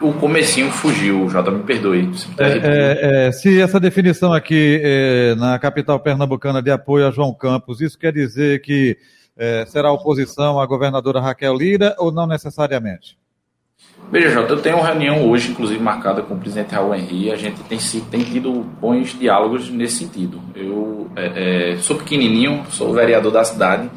O 0.02 0.14
comecinho 0.14 0.72
fugiu, 0.72 1.30
Jota, 1.30 1.52
me 1.52 1.64
perdoe. 1.64 2.12
Se, 2.14 2.28
é, 2.38 2.48
é, 2.48 3.28
é, 3.28 3.32
se 3.32 3.62
essa 3.62 3.80
definição 3.80 4.34
aqui 4.34 4.82
é, 4.84 5.36
na 5.36 5.58
capital 5.60 6.00
pernambucana 6.00 6.62
de 6.62 6.72
apoio 6.72 7.08
a 7.08 7.12
João 7.12 7.34
Campos, 7.34 7.82
isso 7.82 7.98
quer 7.98 8.12
dizer 8.12 8.62
que 8.62 8.98
é, 9.38 9.66
será 9.68 9.92
oposição 9.92 10.60
à 10.60 10.66
governadora 10.66 11.22
Raquel 11.22 11.56
Lira 11.56 11.96
ou 12.00 12.12
não 12.12 12.26
necessariamente? 12.28 13.18
Veja, 14.12 14.30
Jota, 14.30 14.54
eu 14.54 14.62
tenho 14.62 14.78
uma 14.78 14.88
reunião 14.88 15.30
hoje, 15.30 15.52
inclusive 15.52 15.80
marcada 15.82 16.22
com 16.22 16.34
o 16.34 16.40
presidente 16.40 16.74
Raul 16.74 16.96
Henry. 16.96 17.32
A 17.32 17.36
gente 17.36 17.62
tem, 17.64 17.78
tem 18.10 18.24
tido 18.24 18.52
bons 18.80 19.18
diálogos 19.18 19.70
nesse 19.70 19.98
sentido. 19.98 20.42
Eu 20.56 21.10
é, 21.16 21.78
sou 21.80 21.96
pequenininho, 21.96 22.66
sou 22.70 22.94
vereador 22.94 23.32
da 23.32 23.44
cidade 23.44 23.90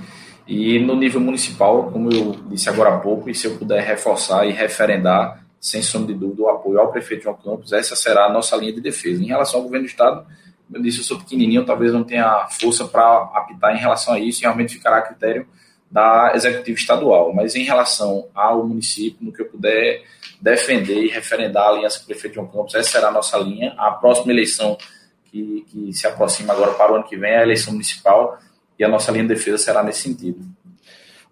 e 0.50 0.80
no 0.80 0.96
nível 0.96 1.20
municipal, 1.20 1.90
como 1.92 2.12
eu 2.12 2.34
disse 2.50 2.68
agora 2.68 2.96
há 2.96 2.99
pouco, 2.99 3.30
e 3.30 3.34
se 3.34 3.46
eu 3.46 3.56
puder 3.56 3.84
reforçar 3.84 4.44
e 4.44 4.50
referendar, 4.50 5.44
sem 5.60 5.82
sombra 5.82 6.14
de 6.14 6.18
dúvida, 6.18 6.42
o 6.42 6.48
apoio 6.48 6.80
ao 6.80 6.90
prefeito 6.90 7.24
João 7.24 7.36
Campos, 7.36 7.72
essa 7.72 7.94
será 7.94 8.24
a 8.26 8.32
nossa 8.32 8.56
linha 8.56 8.72
de 8.72 8.80
defesa. 8.80 9.22
Em 9.22 9.26
relação 9.26 9.58
ao 9.58 9.64
governo 9.64 9.86
do 9.86 9.90
Estado, 9.90 10.26
eu 10.72 10.80
disse, 10.80 10.98
eu 10.98 11.04
sou 11.04 11.18
pequenininho, 11.18 11.66
talvez 11.66 11.92
não 11.92 12.02
tenha 12.02 12.48
força 12.48 12.86
para 12.86 13.30
apitar 13.34 13.74
em 13.76 13.78
relação 13.78 14.14
a 14.14 14.18
isso 14.18 14.40
e 14.40 14.42
realmente 14.42 14.72
ficará 14.72 14.98
a 14.98 15.02
critério 15.02 15.46
da 15.90 16.32
executiva 16.34 16.78
estadual. 16.78 17.34
Mas 17.34 17.54
em 17.54 17.62
relação 17.62 18.28
ao 18.34 18.66
município, 18.66 19.18
no 19.20 19.32
que 19.32 19.42
eu 19.42 19.46
puder 19.46 20.02
defender 20.40 21.02
e 21.02 21.08
referendar 21.08 21.64
a 21.64 21.68
aliança 21.70 21.98
com 21.98 22.04
o 22.04 22.06
prefeito 22.06 22.34
João 22.36 22.46
Campos, 22.46 22.74
essa 22.74 22.90
será 22.90 23.08
a 23.08 23.12
nossa 23.12 23.36
linha. 23.36 23.74
A 23.76 23.90
próxima 23.90 24.32
eleição 24.32 24.78
que, 25.26 25.66
que 25.68 25.92
se 25.92 26.06
aproxima 26.06 26.52
agora 26.52 26.72
para 26.72 26.92
o 26.92 26.94
ano 26.96 27.04
que 27.04 27.16
vem 27.16 27.32
é 27.32 27.38
a 27.38 27.42
eleição 27.42 27.72
municipal 27.72 28.38
e 28.78 28.84
a 28.84 28.88
nossa 28.88 29.12
linha 29.12 29.24
de 29.24 29.34
defesa 29.34 29.58
será 29.58 29.82
nesse 29.82 30.02
sentido. 30.02 30.40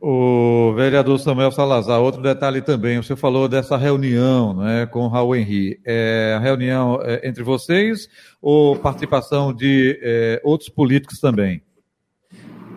O 0.00 0.73
vereador 0.76 1.19
Samuel 1.19 1.50
Salazar, 1.50 2.00
outro 2.00 2.23
detalhe 2.23 2.62
também, 2.62 3.02
você 3.02 3.17
falou 3.17 3.49
dessa 3.49 3.76
reunião 3.76 4.55
né, 4.55 4.87
com 4.87 5.00
o 5.00 5.09
Raul 5.09 5.35
Henri. 5.35 5.81
É 5.85 6.35
a 6.37 6.40
reunião 6.40 7.00
é, 7.02 7.26
entre 7.28 7.43
vocês 7.43 8.09
ou 8.40 8.76
participação 8.76 9.52
de 9.52 9.99
é, 10.00 10.40
outros 10.45 10.69
políticos 10.69 11.19
também? 11.19 11.62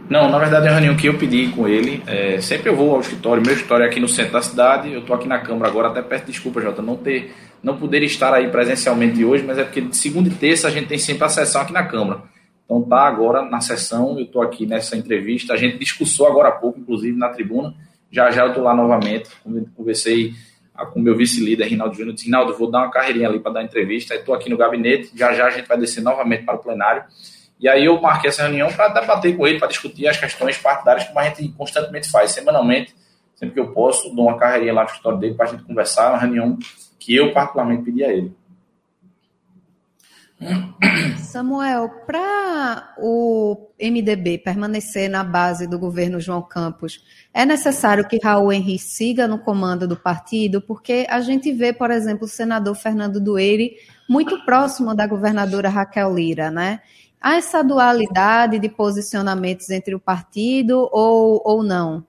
Não, 0.10 0.30
na 0.30 0.40
verdade 0.40 0.68
é 0.68 0.70
uma 0.72 0.80
reunião 0.80 0.98
que 0.98 1.08
eu 1.08 1.18
pedi 1.18 1.50
com 1.50 1.68
ele. 1.68 2.01
É, 2.08 2.42
sempre 2.42 2.70
eu 2.70 2.75
vou 2.75 2.96
ao 2.96 3.01
escritório, 3.01 3.42
meu 3.42 3.54
escritório 3.54 3.86
é 3.86 3.88
aqui 3.88 4.00
no 4.00 4.10
centro 4.10 4.34
da 4.34 4.42
cidade. 4.42 4.92
Eu 4.92 5.01
estou 5.01 5.16
aqui 5.16 5.28
na 5.28 5.40
Câmara 5.40 5.70
agora, 5.70 5.88
até 5.90 6.01
peço 6.01 6.25
desculpa, 6.25 6.60
Jota, 6.60 6.82
não 6.82 6.98
ter, 6.98 7.34
não 7.62 7.78
poder 7.78 8.01
estar 8.01 8.34
aí 8.34 8.50
presencialmente 8.50 9.24
hoje, 9.24 9.44
mas 9.44 9.60
é 9.60 9.63
porque 9.63 9.80
de 9.80 9.96
segunda 9.96 10.28
e 10.28 10.32
terça 10.32 10.68
a 10.68 10.72
gente 10.72 10.88
tem 10.88 10.98
sempre 10.98 11.24
a 11.24 11.30
sessão 11.30 11.62
aqui 11.62 11.72
na 11.72 11.86
Câmara. 11.86 12.24
Então 12.72 12.84
tá 12.84 13.01
agora 13.01 13.42
na 13.44 13.60
sessão, 13.60 14.18
eu 14.18 14.24
estou 14.24 14.42
aqui 14.42 14.66
nessa 14.66 14.96
entrevista. 14.96 15.51
A 15.54 15.58
gente 15.58 15.78
discussou 15.78 16.25
agora 16.25 16.48
há 16.48 16.51
pouco, 16.54 16.80
inclusive 16.80 17.18
na 17.18 17.28
tribuna. 17.28 17.75
Já 18.10 18.32
já 18.32 18.44
eu 18.44 18.48
estou 18.48 18.63
lá 18.63 18.74
novamente. 18.74 19.30
Conversei 19.75 20.34
com 20.94 21.01
meu 21.01 21.13
vice-líder, 21.13 21.68
Rinaldo 21.68 21.94
Júnior. 21.96 22.13
Disse, 22.13 22.28
Rinaldo, 22.28 22.58
vou 22.58 22.72
dar 22.72 22.84
uma 22.84 22.90
carreirinha 22.90 23.28
ali 23.28 23.42
para 23.42 23.51
dar 23.51 23.63
entrevista. 23.63 24.16
Estou 24.16 24.34
aqui 24.34 24.50
no 24.50 24.56
gabinete. 24.56 25.12
Já 25.13 25.34
já 25.34 25.48
a 25.48 25.50
gente 25.50 25.68
vai 25.68 25.78
descer 25.78 26.01
novamente 26.01 26.46
para 26.46 26.56
o 26.56 26.60
plenário. 26.60 27.04
E 27.60 27.68
aí 27.68 27.84
eu 27.84 28.00
marquei 28.00 28.30
essa 28.30 28.44
reunião 28.44 28.72
para 28.72 28.88
debater 28.88 29.36
com 29.36 29.46
ele, 29.46 29.60
para 29.60 29.68
discutir 29.68 30.08
as 30.08 30.16
questões 30.16 30.58
partidárias, 30.58 31.06
como 31.06 31.20
a 31.20 31.24
gente 31.25 31.50
constantemente 31.50 32.10
faz, 32.10 32.32
semanalmente, 32.32 32.96
sempre 33.36 33.54
que 33.54 33.60
eu 33.60 33.74
posso, 33.74 34.16
dou 34.16 34.28
uma 34.28 34.38
carreirinha 34.38 34.74
lá 34.74 34.84
no 34.84 34.88
escritório 34.88 35.20
dele 35.20 35.34
para 35.34 35.46
a 35.46 35.50
gente 35.50 35.63
conversar, 35.63 36.12
uma 36.12 36.20
reunião 36.20 36.58
que 36.98 37.13
eu 37.13 37.34
particularmente 37.34 37.84
pedi 37.84 38.01
a 38.01 38.13
ele. 38.13 38.34
Samuel, 41.20 41.90
para 42.06 42.94
o 42.98 43.70
MDB 43.80 44.40
permanecer 44.40 45.10
na 45.10 45.24
base 45.24 45.68
do 45.68 45.78
governo 45.78 46.20
João 46.20 46.42
Campos, 46.42 47.04
é 47.34 47.46
necessário 47.46 48.08
que 48.08 48.20
Raul 48.22 48.52
Henrique 48.52 48.84
siga 48.84 49.28
no 49.28 49.40
comando 49.40 49.88
do 49.88 49.96
partido? 49.96 50.62
Porque 50.62 51.06
a 51.10 51.22
gente 51.22 51.52
vê, 51.52 51.72
por 51.72 51.92
exemplo, 51.92 52.26
o 52.26 52.30
senador 52.30 52.76
Fernando 52.76 53.20
Dueire 53.20 53.76
muito 54.10 54.44
próximo 54.44 54.96
da 54.96 55.08
governadora 55.08 55.70
Raquel 55.70 56.14
Lira, 56.14 56.50
né? 56.50 56.82
Há 57.22 57.36
essa 57.36 57.64
dualidade 57.64 58.58
de 58.58 58.68
posicionamentos 58.68 59.70
entre 59.70 59.94
o 59.94 60.00
partido 60.00 60.90
ou, 60.92 61.42
ou 61.46 61.62
não? 61.62 62.04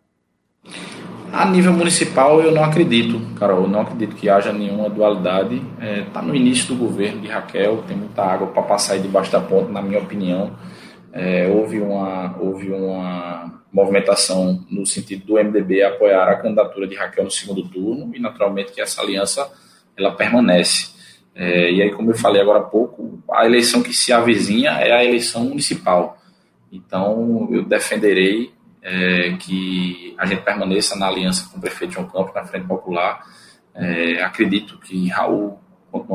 A 1.32 1.46
nível 1.46 1.72
municipal, 1.72 2.42
eu 2.42 2.52
não 2.52 2.62
acredito, 2.62 3.18
Carol, 3.38 3.62
eu 3.62 3.68
não 3.68 3.80
acredito 3.80 4.14
que 4.14 4.28
haja 4.28 4.52
nenhuma 4.52 4.90
dualidade. 4.90 5.54
Está 5.54 5.86
é, 5.86 6.02
tá 6.02 6.20
no 6.20 6.34
início 6.34 6.68
do 6.68 6.74
governo 6.74 7.22
de 7.22 7.28
Raquel, 7.28 7.82
tem 7.88 7.96
muita 7.96 8.22
água 8.22 8.48
para 8.48 8.62
passar 8.62 8.98
debaixo 8.98 9.32
da 9.32 9.40
ponta, 9.40 9.72
na 9.72 9.80
minha 9.80 9.98
opinião. 9.98 10.54
É, 11.10 11.48
houve, 11.48 11.80
uma, 11.80 12.36
houve 12.38 12.70
uma 12.70 13.62
movimentação 13.72 14.62
no 14.70 14.84
sentido 14.84 15.24
do 15.24 15.34
MDB 15.42 15.82
apoiar 15.82 16.28
a 16.28 16.36
candidatura 16.36 16.86
de 16.86 16.96
Raquel 16.96 17.24
no 17.24 17.30
segundo 17.30 17.66
turno 17.66 18.14
e, 18.14 18.20
naturalmente, 18.20 18.70
que 18.70 18.82
essa 18.82 19.00
aliança 19.00 19.50
ela 19.96 20.12
permanece. 20.12 20.92
É, 21.34 21.72
e 21.72 21.80
aí, 21.80 21.90
como 21.92 22.10
eu 22.10 22.14
falei 22.14 22.42
agora 22.42 22.58
há 22.58 22.64
pouco, 22.64 23.22
a 23.32 23.46
eleição 23.46 23.82
que 23.82 23.94
se 23.94 24.12
avizinha 24.12 24.72
é 24.72 24.92
a 24.92 25.02
eleição 25.02 25.46
municipal. 25.46 26.18
Então, 26.70 27.48
eu 27.50 27.64
defenderei 27.64 28.52
é, 28.82 29.36
que 29.38 30.14
a 30.18 30.26
gente 30.26 30.42
permaneça 30.42 30.96
na 30.96 31.06
aliança 31.06 31.48
com 31.50 31.58
o 31.58 31.60
prefeito 31.60 31.94
João 31.94 32.08
Campos, 32.08 32.34
na 32.34 32.44
Frente 32.44 32.66
Popular. 32.66 33.22
É, 33.74 34.22
acredito 34.22 34.78
que 34.78 35.08
Raul, 35.08 35.58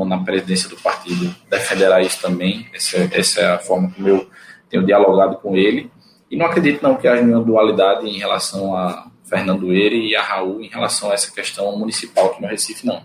na 0.06 0.24
presidência 0.24 0.70
do 0.70 0.76
partido, 0.78 1.34
defenderá 1.50 2.02
isso 2.02 2.22
também. 2.22 2.68
Essa, 2.74 2.98
essa 3.12 3.42
é 3.42 3.54
a 3.54 3.60
forma 3.60 3.90
como 3.92 4.08
eu 4.08 4.30
tenho 4.70 4.86
dialogado 4.86 5.38
com 5.38 5.56
ele. 5.56 5.90
E 6.30 6.36
não 6.36 6.46
acredito 6.46 6.84
não 6.84 6.96
que 6.96 7.08
haja 7.08 7.22
nenhuma 7.22 7.44
dualidade 7.44 8.06
em 8.06 8.18
relação 8.18 8.76
a 8.76 9.10
Fernando 9.24 9.74
Eire 9.74 10.10
e 10.10 10.16
a 10.16 10.22
Raul 10.22 10.62
em 10.62 10.68
relação 10.68 11.10
a 11.10 11.14
essa 11.14 11.34
questão 11.34 11.78
municipal 11.78 12.28
aqui 12.28 12.42
no 12.42 12.48
Recife, 12.48 12.86
não. 12.86 13.04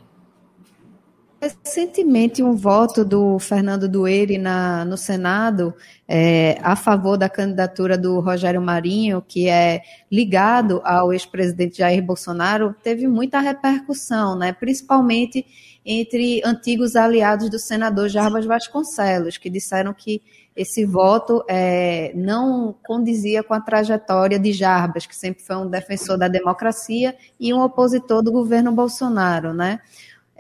Recentemente, 1.43 2.41
um 2.41 2.55
voto 2.55 3.05
do 3.05 3.37
Fernando 3.41 3.89
Dueire 3.89 4.39
na, 4.39 4.85
no 4.85 4.97
Senado 4.97 5.75
é, 6.07 6.57
a 6.63 6.77
favor 6.77 7.19
da 7.19 7.29
candidatura 7.29 7.99
do 7.99 8.21
Rogério 8.21 8.63
Marinho, 8.63 9.21
que 9.21 9.49
é 9.49 9.83
ligado 10.09 10.81
ao 10.85 11.13
ex-presidente 11.13 11.79
Jair 11.79 12.01
Bolsonaro, 12.01 12.77
teve 12.81 13.09
muita 13.09 13.41
repercussão, 13.41 14.39
né? 14.39 14.53
principalmente 14.53 15.45
entre 15.85 16.41
antigos 16.45 16.95
aliados 16.95 17.51
do 17.51 17.59
senador 17.59 18.09
Jarbas 18.09 18.47
Vasconcelos, 18.47 19.37
que 19.37 19.51
disseram 19.51 19.93
que 19.93 20.23
esse 20.55 20.85
voto 20.85 21.43
é, 21.49 22.13
não 22.15 22.73
condizia 22.85 23.43
com 23.43 23.53
a 23.53 23.61
trajetória 23.61 24.39
de 24.39 24.53
Jarbas, 24.53 25.07
que 25.07 25.17
sempre 25.17 25.43
foi 25.43 25.57
um 25.57 25.69
defensor 25.69 26.17
da 26.17 26.29
democracia 26.29 27.17
e 27.41 27.53
um 27.53 27.61
opositor 27.61 28.23
do 28.23 28.31
governo 28.31 28.71
Bolsonaro, 28.71 29.53
né? 29.53 29.81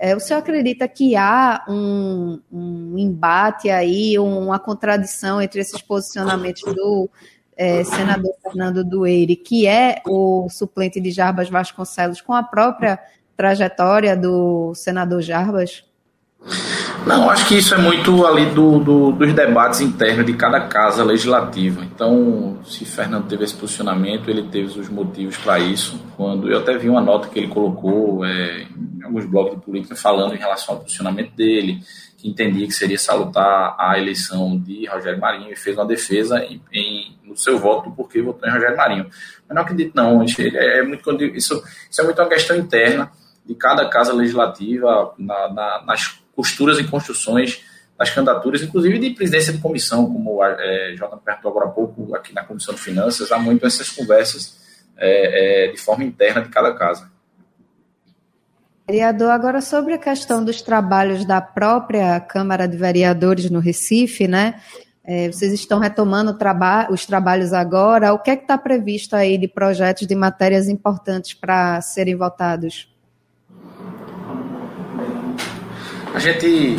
É, 0.04 0.16
o 0.16 0.18
senhor 0.18 0.40
acredita 0.40 0.88
que 0.88 1.14
há 1.14 1.64
um, 1.68 2.40
um, 2.50 2.98
embate 2.98 3.70
aí, 3.70 4.18
uma 4.18 4.58
contradição 4.58 5.40
entre 5.40 5.60
esses 5.60 5.80
posicionamentos 5.80 6.64
do 6.74 7.08
é, 7.56 7.84
senador 7.84 8.34
Fernando 8.42 8.82
Dueire, 8.82 9.36
que 9.36 9.64
é 9.64 10.02
o 10.04 10.48
suplente 10.50 11.00
de 11.00 11.12
Jarbas 11.12 11.48
Vasconcelos, 11.48 12.20
com 12.20 12.32
a 12.32 12.42
própria 12.42 12.98
trajetória 13.36 14.16
do 14.16 14.74
senador 14.74 15.22
Jarbas? 15.22 15.84
Não, 17.06 17.28
acho 17.28 17.46
que 17.48 17.56
isso 17.56 17.74
é 17.74 17.78
muito 17.78 18.24
ali 18.24 18.46
do, 18.46 18.78
do, 18.78 19.12
dos 19.12 19.32
debates 19.32 19.80
internos 19.80 20.24
de 20.24 20.34
cada 20.34 20.60
casa 20.60 21.02
legislativa. 21.02 21.84
Então, 21.84 22.58
se 22.64 22.84
Fernando 22.84 23.26
teve 23.26 23.44
esse 23.44 23.54
posicionamento, 23.54 24.30
ele 24.30 24.44
teve 24.44 24.78
os 24.78 24.88
motivos 24.88 25.36
para 25.36 25.58
isso. 25.58 26.00
Quando 26.16 26.50
eu 26.50 26.58
até 26.58 26.76
vi 26.78 26.88
uma 26.88 27.00
nota 27.00 27.28
que 27.28 27.38
ele 27.38 27.48
colocou 27.48 28.24
é, 28.24 28.66
em 28.98 29.02
alguns 29.02 29.24
blogs 29.26 29.54
de 29.54 29.60
política 29.64 29.96
falando 29.96 30.34
em 30.34 30.38
relação 30.38 30.74
ao 30.74 30.80
posicionamento 30.80 31.34
dele, 31.34 31.80
que 32.16 32.28
entendia 32.28 32.66
que 32.68 32.72
seria 32.72 32.98
salutar 32.98 33.74
a 33.76 33.98
eleição 33.98 34.56
de 34.56 34.86
Rogério 34.86 35.20
Marinho 35.20 35.52
e 35.52 35.56
fez 35.56 35.76
uma 35.76 35.84
defesa 35.84 36.38
em, 36.44 36.62
em, 36.72 37.16
no 37.24 37.36
seu 37.36 37.58
voto 37.58 37.90
porque 37.90 38.22
votou 38.22 38.48
em 38.48 38.52
Rogério 38.52 38.76
Marinho. 38.76 39.06
Mas 39.48 39.56
não 39.56 39.62
acredito 39.62 39.92
não, 39.96 40.22
é, 40.22 40.78
é 40.78 40.82
muito, 40.84 41.10
isso, 41.24 41.62
isso 41.90 42.00
é 42.00 42.04
muito 42.04 42.22
uma 42.22 42.28
questão 42.28 42.56
interna 42.56 43.10
de 43.44 43.56
cada 43.56 43.88
casa 43.88 44.12
legislativa 44.12 45.12
na, 45.18 45.52
na, 45.52 45.82
nas 45.84 46.21
costuras 46.34 46.78
e 46.78 46.84
construções 46.84 47.62
das 47.98 48.10
candidaturas, 48.10 48.62
inclusive 48.62 48.98
de 48.98 49.10
presidência 49.10 49.52
de 49.52 49.58
comissão, 49.58 50.06
como 50.06 50.42
é, 50.44 50.94
Jota 50.96 51.16
perguntou 51.16 51.50
agora 51.50 51.66
há 51.66 51.70
pouco 51.70 52.14
aqui 52.14 52.34
na 52.34 52.42
Comissão 52.44 52.74
de 52.74 52.80
Finanças, 52.80 53.30
há 53.30 53.38
muito 53.38 53.66
essas 53.66 53.90
conversas 53.90 54.60
é, 54.96 55.68
é, 55.68 55.72
de 55.72 55.78
forma 55.78 56.04
interna 56.04 56.42
de 56.42 56.48
cada 56.48 56.74
casa. 56.74 57.10
Vereador, 58.88 59.30
agora 59.30 59.60
sobre 59.60 59.94
a 59.94 59.98
questão 59.98 60.44
dos 60.44 60.60
trabalhos 60.60 61.24
da 61.24 61.40
própria 61.40 62.18
Câmara 62.18 62.66
de 62.66 62.76
Vereadores 62.76 63.48
no 63.48 63.60
Recife, 63.60 64.26
né? 64.26 64.60
É, 65.04 65.30
vocês 65.30 65.52
estão 65.52 65.78
retomando 65.78 66.36
traba 66.36 66.88
os 66.90 67.06
trabalhos 67.06 67.52
agora. 67.52 68.12
O 68.12 68.18
que 68.18 68.30
é 68.30 68.36
que 68.36 68.42
está 68.42 68.58
previsto 68.58 69.16
aí 69.16 69.38
de 69.38 69.48
projetos 69.48 70.06
de 70.06 70.14
matérias 70.14 70.68
importantes 70.68 71.34
para 71.34 71.80
serem 71.80 72.16
votados? 72.16 72.91
A 76.14 76.18
gente, 76.18 76.76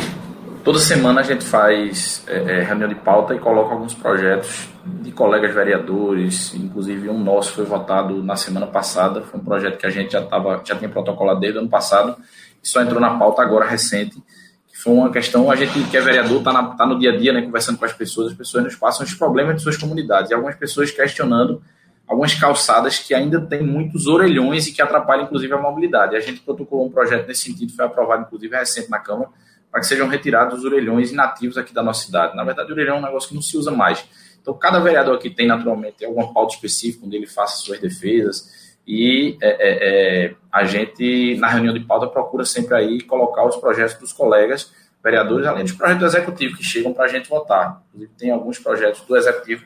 toda 0.62 0.78
semana 0.78 1.20
a 1.20 1.24
gente 1.24 1.44
faz 1.44 2.24
é, 2.28 2.36
é, 2.36 2.62
reunião 2.62 2.88
de 2.88 2.94
pauta 2.94 3.34
e 3.34 3.38
coloca 3.40 3.72
alguns 3.72 3.92
projetos 3.92 4.68
de 5.02 5.10
colegas 5.10 5.52
vereadores, 5.52 6.54
inclusive 6.54 7.08
um 7.08 7.18
nosso 7.18 7.52
foi 7.52 7.64
votado 7.64 8.22
na 8.22 8.36
semana 8.36 8.68
passada, 8.68 9.22
foi 9.22 9.40
um 9.40 9.44
projeto 9.44 9.76
que 9.76 9.86
a 9.86 9.90
gente 9.90 10.12
já, 10.12 10.24
tava, 10.24 10.62
já 10.64 10.76
tinha 10.76 10.88
protocolado 10.88 11.40
desde 11.40 11.58
o 11.58 11.62
ano 11.62 11.68
passado, 11.68 12.16
e 12.62 12.68
só 12.68 12.80
entrou 12.80 13.00
na 13.00 13.18
pauta 13.18 13.42
agora 13.42 13.66
recente, 13.66 14.22
que 14.68 14.78
foi 14.78 14.92
uma 14.92 15.10
questão, 15.10 15.50
a 15.50 15.56
gente 15.56 15.82
que 15.90 15.96
é 15.96 16.00
vereador 16.00 16.38
está 16.38 16.62
tá 16.62 16.86
no 16.86 16.96
dia 16.96 17.12
a 17.12 17.16
dia, 17.16 17.32
né, 17.32 17.42
conversando 17.42 17.76
com 17.76 17.84
as 17.84 17.92
pessoas, 17.92 18.30
as 18.30 18.38
pessoas 18.38 18.62
nos 18.62 18.76
passam 18.76 19.04
os 19.04 19.14
problemas 19.14 19.56
de 19.56 19.62
suas 19.62 19.76
comunidades, 19.76 20.30
e 20.30 20.34
algumas 20.34 20.54
pessoas 20.54 20.92
questionando 20.92 21.60
algumas 22.06 22.34
calçadas 22.34 22.98
que 22.98 23.14
ainda 23.14 23.40
tem 23.40 23.62
muitos 23.62 24.06
orelhões 24.06 24.66
e 24.66 24.72
que 24.72 24.82
atrapalham, 24.82 25.24
inclusive, 25.24 25.52
a 25.52 25.58
mobilidade. 25.58 26.16
A 26.16 26.20
gente 26.20 26.40
protocolou 26.40 26.86
um 26.86 26.90
projeto 26.90 27.26
nesse 27.26 27.42
sentido, 27.42 27.72
foi 27.72 27.84
aprovado, 27.84 28.22
inclusive, 28.22 28.56
recente 28.56 28.90
na 28.90 28.98
Câmara, 28.98 29.30
para 29.70 29.80
que 29.80 29.86
sejam 29.86 30.06
retirados 30.06 30.58
os 30.58 30.64
orelhões 30.64 31.12
inativos 31.12 31.56
aqui 31.56 31.72
da 31.72 31.82
nossa 31.82 32.04
cidade. 32.04 32.36
Na 32.36 32.44
verdade, 32.44 32.70
o 32.70 32.74
orelhão 32.74 32.96
é 32.96 32.98
um 33.00 33.02
negócio 33.02 33.28
que 33.28 33.34
não 33.34 33.42
se 33.42 33.56
usa 33.56 33.70
mais. 33.70 34.04
Então, 34.40 34.54
cada 34.54 34.78
vereador 34.78 35.16
aqui 35.16 35.30
tem, 35.30 35.46
naturalmente, 35.46 36.04
alguma 36.04 36.32
pauta 36.32 36.54
específica 36.54 37.06
onde 37.06 37.16
ele 37.16 37.26
faça 37.26 37.56
suas 37.56 37.80
defesas 37.80 38.64
e 38.86 39.38
é, 39.40 39.48
é, 39.48 40.26
é, 40.26 40.34
a 40.52 40.64
gente, 40.64 41.36
na 41.36 41.48
reunião 41.48 41.72
de 41.72 41.80
pauta, 41.80 42.06
procura 42.06 42.44
sempre 42.44 42.74
aí 42.74 43.00
colocar 43.00 43.46
os 43.46 43.56
projetos 43.56 43.94
dos 43.98 44.12
colegas 44.12 44.72
vereadores, 45.02 45.46
além 45.46 45.64
dos 45.64 45.72
projetos 45.72 46.00
do 46.00 46.06
executivo 46.06 46.56
que 46.56 46.64
chegam 46.64 46.92
para 46.92 47.04
a 47.04 47.08
gente 47.08 47.28
votar. 47.28 47.82
Inclusive, 47.88 48.12
tem 48.18 48.30
alguns 48.30 48.58
projetos 48.58 49.00
do 49.02 49.16
executivo 49.16 49.64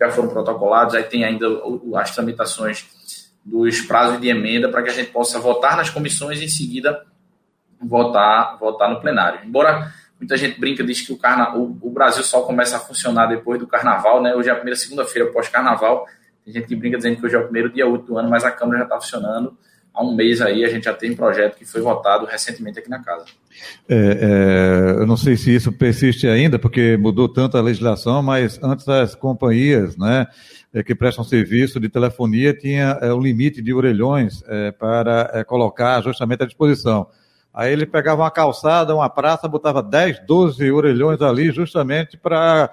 já 0.00 0.10
foram 0.10 0.28
protocolados, 0.28 0.94
aí 0.94 1.02
tem 1.02 1.24
ainda 1.24 1.46
as 1.96 2.14
tramitações 2.14 2.86
dos 3.44 3.80
prazos 3.82 4.20
de 4.20 4.28
emenda 4.28 4.68
para 4.68 4.82
que 4.82 4.90
a 4.90 4.92
gente 4.92 5.10
possa 5.10 5.38
votar 5.38 5.76
nas 5.76 5.88
comissões 5.88 6.40
e 6.40 6.44
em 6.44 6.48
seguida 6.48 7.04
votar, 7.80 8.58
votar 8.58 8.90
no 8.90 9.00
plenário. 9.00 9.40
Embora 9.44 9.92
muita 10.18 10.36
gente 10.36 10.58
brinca, 10.58 10.82
diz 10.82 11.00
que 11.00 11.12
o, 11.12 11.18
carna, 11.18 11.54
o, 11.56 11.90
Brasil 11.90 12.22
só 12.24 12.42
começa 12.42 12.76
a 12.76 12.80
funcionar 12.80 13.26
depois 13.26 13.60
do 13.60 13.66
carnaval, 13.66 14.22
né? 14.22 14.34
Hoje 14.34 14.48
é 14.48 14.52
a 14.52 14.56
primeira 14.56 14.78
segunda-feira 14.78 15.30
pós-carnaval. 15.30 16.06
Tem 16.44 16.54
gente 16.54 16.66
que 16.66 16.76
brinca 16.76 16.96
dizendo 16.96 17.16
que 17.18 17.26
hoje 17.26 17.36
é 17.36 17.38
o 17.38 17.44
primeiro 17.44 17.70
dia 17.70 17.86
útil 17.86 18.06
do 18.06 18.18
ano, 18.18 18.28
mas 18.28 18.44
a 18.44 18.50
Câmara 18.50 18.78
já 18.78 18.84
está 18.84 19.00
funcionando 19.00 19.56
há 19.96 20.04
um 20.04 20.14
mês 20.14 20.42
aí 20.42 20.64
a 20.64 20.68
gente 20.68 20.84
já 20.84 20.92
tem 20.92 21.10
um 21.12 21.16
projeto 21.16 21.56
que 21.56 21.64
foi 21.64 21.80
votado 21.80 22.26
recentemente 22.26 22.78
aqui 22.78 22.90
na 22.90 23.02
casa. 23.02 23.24
É, 23.88 23.96
é, 23.96 25.00
eu 25.00 25.06
não 25.06 25.16
sei 25.16 25.36
se 25.36 25.54
isso 25.54 25.72
persiste 25.72 26.28
ainda, 26.28 26.58
porque 26.58 26.96
mudou 26.98 27.28
tanto 27.28 27.56
a 27.56 27.62
legislação, 27.62 28.22
mas 28.22 28.60
antes 28.62 28.86
as 28.86 29.14
companhias, 29.14 29.96
né, 29.96 30.26
é, 30.74 30.82
que 30.82 30.94
prestam 30.94 31.24
serviço 31.24 31.80
de 31.80 31.88
telefonia 31.88 32.52
tinha 32.52 32.98
é, 33.00 33.12
um 33.12 33.20
limite 33.20 33.62
de 33.62 33.72
orelhões 33.72 34.42
é, 34.46 34.70
para 34.70 35.30
é, 35.32 35.42
colocar 35.42 36.02
justamente 36.02 36.42
à 36.42 36.46
disposição. 36.46 37.06
Aí 37.54 37.72
ele 37.72 37.86
pegava 37.86 38.22
uma 38.22 38.30
calçada, 38.30 38.94
uma 38.94 39.08
praça, 39.08 39.48
botava 39.48 39.82
10, 39.82 40.26
12 40.26 40.70
orelhões 40.70 41.22
ali 41.22 41.50
justamente 41.50 42.18
para 42.18 42.70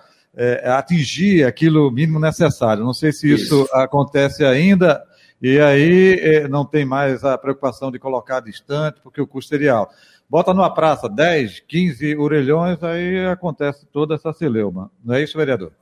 atingir 0.76 1.46
aquilo 1.46 1.90
mínimo 1.92 2.20
necessário. 2.20 2.84
Não 2.84 2.92
sei 2.92 3.14
se 3.14 3.32
isso, 3.32 3.62
isso. 3.64 3.70
acontece 3.72 4.44
ainda 4.44 5.02
e 5.43 5.60
aí 5.60 6.19
eh, 6.21 6.47
não 6.47 6.63
tem 6.63 6.86
mais 6.86 7.25
a 7.25 7.38
preocupação 7.38 7.91
de 7.91 7.99
colocar 7.99 8.39
distante, 8.39 9.01
porque 9.03 9.19
o 9.19 9.27
custo 9.27 9.49
seria 9.49 9.73
alto. 9.73 9.93
Bota 10.29 10.53
numa 10.53 10.73
praça 10.73 11.10
10, 11.10 11.60
15 11.67 12.15
orelhões, 12.15 12.82
aí 12.82 13.25
acontece 13.27 13.86
toda 13.91 14.15
essa 14.15 14.32
celeuma. 14.32 14.89
Não 15.03 15.13
é 15.13 15.21
isso, 15.21 15.38
vereador? 15.38 15.73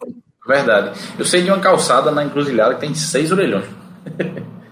Verdade. 0.48 1.00
Eu 1.18 1.24
sei 1.24 1.44
de 1.44 1.52
uma 1.52 1.60
calçada 1.60 2.10
na 2.10 2.26
encruzilhada 2.26 2.74
que 2.74 2.82
tem 2.82 2.96
seis 2.96 3.32
orelhões. 3.32 3.68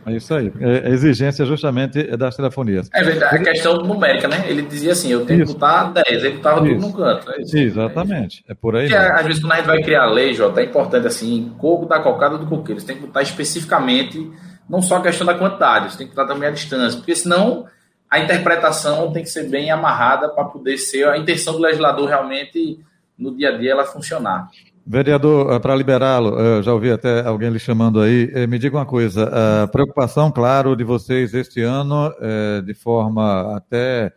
É 0.06 0.14
isso 0.16 0.34
aí. 0.34 0.52
É 0.60 0.88
a 0.88 0.90
exigência 0.90 1.46
justamente 1.46 2.02
das 2.18 2.36
telefonias. 2.36 2.90
É 2.92 3.04
verdade, 3.04 3.36
a 3.36 3.44
questão 3.44 3.78
numérica, 3.78 4.28
né? 4.28 4.44
Ele 4.48 4.64
dizia 4.64 4.94
assim, 4.94 5.12
eu 5.12 5.24
tenho 5.24 5.44
isso. 5.44 5.54
que 5.54 5.60
botar 5.60 5.92
10, 6.08 6.24
ele 6.24 6.36
botava 6.38 6.62
tudo 6.62 6.82
no 6.82 6.94
canto. 6.94 7.32
É 7.32 7.60
Exatamente, 7.60 8.44
é, 8.50 8.56
por 8.56 8.76
aí. 8.76 8.90
Porque, 8.90 8.98
às 8.98 9.26
vezes, 9.26 9.42
quando 9.42 9.52
a 9.52 9.56
gente 9.58 9.68
vai 9.68 9.84
criar 9.84 10.08
lei, 10.08 10.34
Jota, 10.34 10.62
é 10.62 10.66
importante 10.66 11.06
assim, 11.06 11.54
coco 11.60 11.86
da 11.86 12.00
cocada 12.00 12.40
do 12.40 12.48
coqueiro. 12.48 12.82
Você 12.82 12.88
tem 12.88 12.96
que 12.96 13.06
botar 13.06 13.22
especificamente 13.22 14.32
não 14.70 14.82
só 14.82 14.98
a 14.98 15.02
questão 15.02 15.26
da 15.26 15.34
quantidade, 15.34 15.92
você 15.92 15.98
tem 15.98 16.08
que 16.08 16.14
estar 16.14 16.26
também 16.26 16.48
a 16.48 16.52
distância, 16.52 16.98
porque 16.98 17.16
senão 17.16 17.66
a 18.10 18.20
interpretação 18.20 19.12
tem 19.12 19.24
que 19.24 19.30
ser 19.30 19.50
bem 19.50 19.72
amarrada 19.72 20.30
para 20.30 20.46
poder 20.46 20.78
ser 20.78 21.08
a 21.08 21.18
intenção 21.18 21.54
do 21.54 21.60
legislador 21.60 22.08
realmente 22.08 22.80
no 23.18 23.36
dia 23.36 23.50
a 23.50 23.58
dia 23.58 23.72
ela 23.72 23.86
funcionar. 23.86 24.50
Vereador, 24.86 25.54
eh, 25.54 25.60
para 25.60 25.76
liberá-lo, 25.76 26.64
já 26.64 26.74
ouvi 26.74 26.90
até 26.90 27.24
alguém 27.24 27.50
lhe 27.50 27.60
chamando 27.60 28.02
aí, 28.02 28.32
eh, 28.34 28.48
me 28.48 28.58
diga 28.58 28.78
uma 28.78 28.86
coisa, 28.86 29.64
a 29.64 29.68
preocupação, 29.68 30.32
claro, 30.32 30.76
de 30.76 30.84
vocês 30.84 31.34
este 31.34 31.62
ano, 31.62 32.12
eh, 32.20 32.62
de 32.62 32.74
forma 32.74 33.56
até 33.56 34.12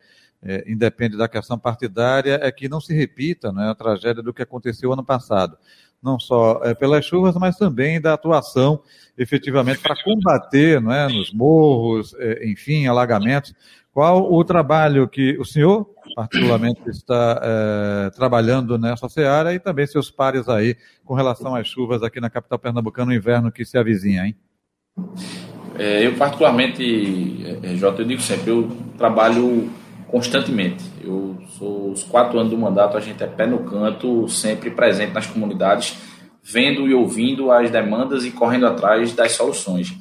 independe 0.66 1.16
da 1.16 1.28
questão 1.28 1.56
partidária, 1.56 2.40
é 2.42 2.50
que 2.50 2.68
não 2.68 2.80
se 2.80 2.92
repita 2.92 3.52
né, 3.52 3.70
a 3.70 3.76
tragédia 3.76 4.24
do 4.24 4.34
que 4.34 4.42
aconteceu 4.42 4.92
ano 4.92 5.04
passado 5.04 5.56
não 6.02 6.18
só 6.18 6.60
é, 6.64 6.74
pelas 6.74 7.04
chuvas, 7.04 7.34
mas 7.36 7.56
também 7.56 8.00
da 8.00 8.14
atuação 8.14 8.82
efetivamente 9.16 9.80
para 9.80 9.94
combater 10.02 10.80
né, 10.80 11.06
nos 11.08 11.32
morros, 11.32 12.14
é, 12.18 12.48
enfim, 12.48 12.86
alagamentos. 12.86 13.54
Qual 13.92 14.32
o 14.32 14.42
trabalho 14.42 15.06
que 15.06 15.38
o 15.38 15.44
senhor, 15.44 15.86
particularmente, 16.16 16.80
está 16.88 17.40
é, 17.42 18.10
trabalhando 18.10 18.78
nessa 18.78 19.06
seara 19.08 19.54
e 19.54 19.60
também 19.60 19.86
seus 19.86 20.10
pares 20.10 20.48
aí 20.48 20.76
com 21.04 21.14
relação 21.14 21.54
às 21.54 21.68
chuvas 21.68 22.02
aqui 22.02 22.18
na 22.18 22.30
capital 22.30 22.58
pernambucana 22.58 23.06
no 23.10 23.14
inverno 23.14 23.52
que 23.52 23.66
se 23.66 23.76
avizinha, 23.76 24.26
hein? 24.26 24.36
É, 25.78 26.06
eu, 26.06 26.14
particularmente, 26.16 27.44
é, 27.62 27.76
Jota, 27.76 28.00
eu 28.00 28.06
digo 28.06 28.22
sempre, 28.22 28.50
eu 28.50 28.70
trabalho 28.96 29.70
constantemente. 30.08 30.84
Eu 31.02 31.36
sou 31.58 31.90
os 31.90 32.02
quatro 32.04 32.38
anos 32.38 32.50
do 32.50 32.58
mandato, 32.58 32.96
a 32.96 33.00
gente 33.00 33.22
é 33.22 33.26
pé 33.26 33.46
no 33.46 33.64
canto, 33.64 34.28
sempre 34.28 34.70
presente 34.70 35.12
nas 35.12 35.26
comunidades, 35.26 35.96
vendo 36.42 36.86
e 36.86 36.94
ouvindo 36.94 37.50
as 37.50 37.70
demandas 37.70 38.24
e 38.24 38.30
correndo 38.30 38.66
atrás 38.66 39.12
das 39.12 39.32
soluções. 39.32 39.92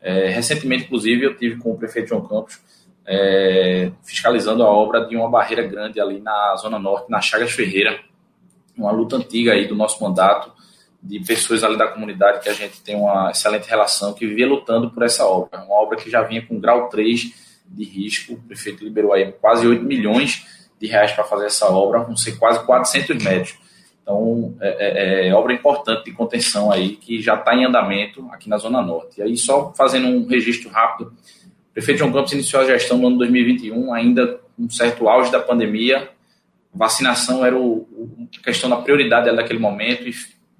É, 0.00 0.28
recentemente, 0.28 0.84
inclusive, 0.84 1.24
eu 1.24 1.36
tive 1.36 1.56
com 1.56 1.72
o 1.72 1.76
prefeito 1.76 2.10
João 2.10 2.26
Campos 2.26 2.60
é, 3.06 3.90
fiscalizando 4.02 4.62
a 4.62 4.68
obra 4.68 5.06
de 5.06 5.16
uma 5.16 5.28
barreira 5.28 5.62
grande 5.62 6.00
ali 6.00 6.20
na 6.20 6.56
Zona 6.56 6.78
Norte, 6.78 7.10
na 7.10 7.20
Chagas 7.20 7.52
Ferreira, 7.52 8.00
uma 8.76 8.90
luta 8.90 9.16
antiga 9.16 9.52
aí 9.52 9.66
do 9.66 9.74
nosso 9.74 10.02
mandato, 10.02 10.52
de 11.02 11.20
pessoas 11.20 11.62
ali 11.62 11.76
da 11.76 11.88
comunidade 11.88 12.40
que 12.40 12.48
a 12.48 12.54
gente 12.54 12.80
tem 12.82 12.96
uma 12.96 13.30
excelente 13.30 13.68
relação, 13.68 14.14
que 14.14 14.26
vivia 14.26 14.46
lutando 14.46 14.90
por 14.90 15.02
essa 15.02 15.26
obra. 15.26 15.62
Uma 15.62 15.74
obra 15.74 15.98
que 15.98 16.08
já 16.08 16.22
vinha 16.22 16.44
com 16.44 16.58
grau 16.58 16.88
3 16.88 17.43
de 17.64 17.84
risco. 17.84 18.34
O 18.34 18.42
prefeito 18.42 18.84
liberou 18.84 19.12
aí 19.12 19.32
quase 19.32 19.66
8 19.66 19.84
milhões 19.84 20.46
de 20.80 20.86
reais 20.86 21.12
para 21.12 21.24
fazer 21.24 21.46
essa 21.46 21.66
obra, 21.70 22.00
vão 22.00 22.16
ser 22.16 22.36
quase 22.36 22.64
400 22.64 23.22
metros. 23.22 23.56
Então, 24.02 24.54
é, 24.60 25.24
é, 25.24 25.28
é 25.28 25.34
obra 25.34 25.54
importante 25.54 26.04
de 26.04 26.12
contenção 26.12 26.70
aí, 26.70 26.96
que 26.96 27.22
já 27.22 27.36
está 27.36 27.54
em 27.54 27.64
andamento 27.64 28.28
aqui 28.30 28.48
na 28.48 28.58
Zona 28.58 28.82
Norte. 28.82 29.18
E 29.18 29.22
aí, 29.22 29.36
só 29.36 29.72
fazendo 29.74 30.08
um 30.08 30.26
registro 30.26 30.68
rápido, 30.68 31.14
o 31.70 31.72
prefeito 31.72 31.98
João 31.98 32.12
Campos 32.12 32.32
iniciou 32.32 32.62
a 32.62 32.66
gestão 32.66 32.98
no 32.98 33.06
ano 33.06 33.18
2021, 33.18 33.94
ainda 33.94 34.40
um 34.58 34.68
certo 34.68 35.08
auge 35.08 35.32
da 35.32 35.40
pandemia, 35.40 36.10
vacinação 36.74 37.44
era 37.44 37.56
o, 37.56 38.28
a 38.38 38.42
questão 38.42 38.68
da 38.68 38.76
prioridade 38.76 39.26
dela 39.26 39.38
naquele 39.38 39.60
momento 39.60 40.08
e 40.08 40.14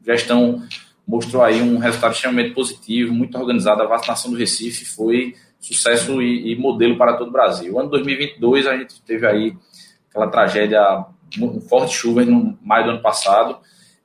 gestão 0.04 0.62
mostrou 1.06 1.42
aí 1.42 1.60
um 1.60 1.76
resultado 1.78 2.12
extremamente 2.12 2.54
positivo, 2.54 3.12
muito 3.12 3.36
organizado. 3.36 3.82
A 3.82 3.86
vacinação 3.86 4.30
do 4.30 4.36
Recife 4.36 4.84
foi 4.84 5.34
sucesso 5.64 6.20
e, 6.20 6.52
e 6.52 6.56
modelo 6.56 6.98
para 6.98 7.14
todo 7.14 7.28
o 7.28 7.32
Brasil. 7.32 7.72
O 7.72 7.80
ano 7.80 7.88
2022 7.88 8.66
a 8.66 8.76
gente 8.76 9.00
teve 9.02 9.26
aí 9.26 9.56
aquela 10.10 10.28
tragédia, 10.28 11.06
um 11.40 11.58
forte 11.60 11.94
chuva 11.94 12.22
no 12.22 12.58
maio 12.62 12.84
do 12.84 12.90
ano 12.90 13.02
passado, 13.02 13.58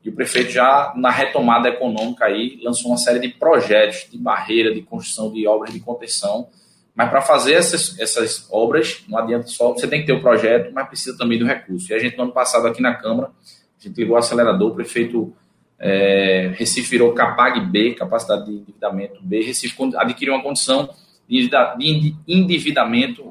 e 0.04 0.10
o 0.10 0.14
prefeito 0.14 0.52
já 0.52 0.94
na 0.96 1.12
retomada 1.12 1.68
econômica 1.68 2.26
aí 2.26 2.58
lançou 2.64 2.90
uma 2.92 2.98
série 2.98 3.20
de 3.20 3.28
projetos 3.28 4.08
de 4.10 4.18
barreira, 4.18 4.74
de 4.74 4.82
construção 4.82 5.34
de 5.34 5.46
obras 5.46 5.74
de 5.74 5.82
contenção, 5.82 6.48
mas 6.96 7.10
para 7.10 7.22
fazer 7.22 7.54
essas, 7.54 8.00
essas 8.00 8.48
obras, 8.50 9.04
não 9.10 9.18
adianta 9.18 9.48
só, 9.48 9.74
você 9.74 9.88
tem 9.88 10.00
que 10.00 10.08
ter 10.08 10.14
o 10.14 10.22
projeto, 10.22 10.72
mas 10.74 10.88
precisa 10.88 11.18
também 11.18 11.38
do 11.38 11.46
recurso. 11.46 11.92
E 11.92 11.94
a 11.94 12.00
gente 12.00 12.18
no 12.18 12.24
ano 12.24 12.32
passado 12.32 12.68
aqui 12.68 12.82
na 12.82 12.96
Câmara, 12.96 13.28
a 13.28 13.84
gente 13.84 13.98
ligou 13.98 14.16
o 14.16 14.20
acelerador, 14.20 14.72
o 14.72 14.76
prefeito 14.76 15.34
é, 15.78 16.54
Recife 16.56 16.90
virou 16.90 17.14
Capag 17.14 17.60
B, 17.60 17.96
capacidade 17.96 18.46
de 18.46 18.52
endividamento 18.52 19.20
B, 19.22 19.42
Recife 19.42 19.76
adquiriu 19.98 20.34
uma 20.34 20.44
condição 20.44 20.90
de 21.30 22.16
endividamento, 22.28 23.24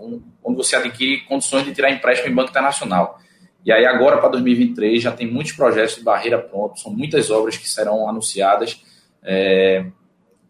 onde 0.43 0.57
você 0.57 0.77
adquire 0.77 1.23
condições 1.23 1.65
de 1.65 1.75
tirar 1.75 1.91
empréstimo 1.91 2.31
em 2.31 2.35
banco 2.35 2.51
internacional. 2.51 3.21
E 3.65 3.73
aí 3.73 3.85
agora 3.85 4.19
para 4.19 4.31
2023 4.31 5.03
já 5.03 5.11
tem 5.11 5.27
muitos 5.27 5.53
projetos 5.53 5.97
de 5.97 6.03
barreira 6.03 6.39
prontos, 6.39 6.81
são 6.81 6.93
muitas 6.93 7.31
obras 7.31 7.57
que 7.57 7.69
serão 7.69 8.09
anunciadas. 8.09 8.81
É, 9.23 9.85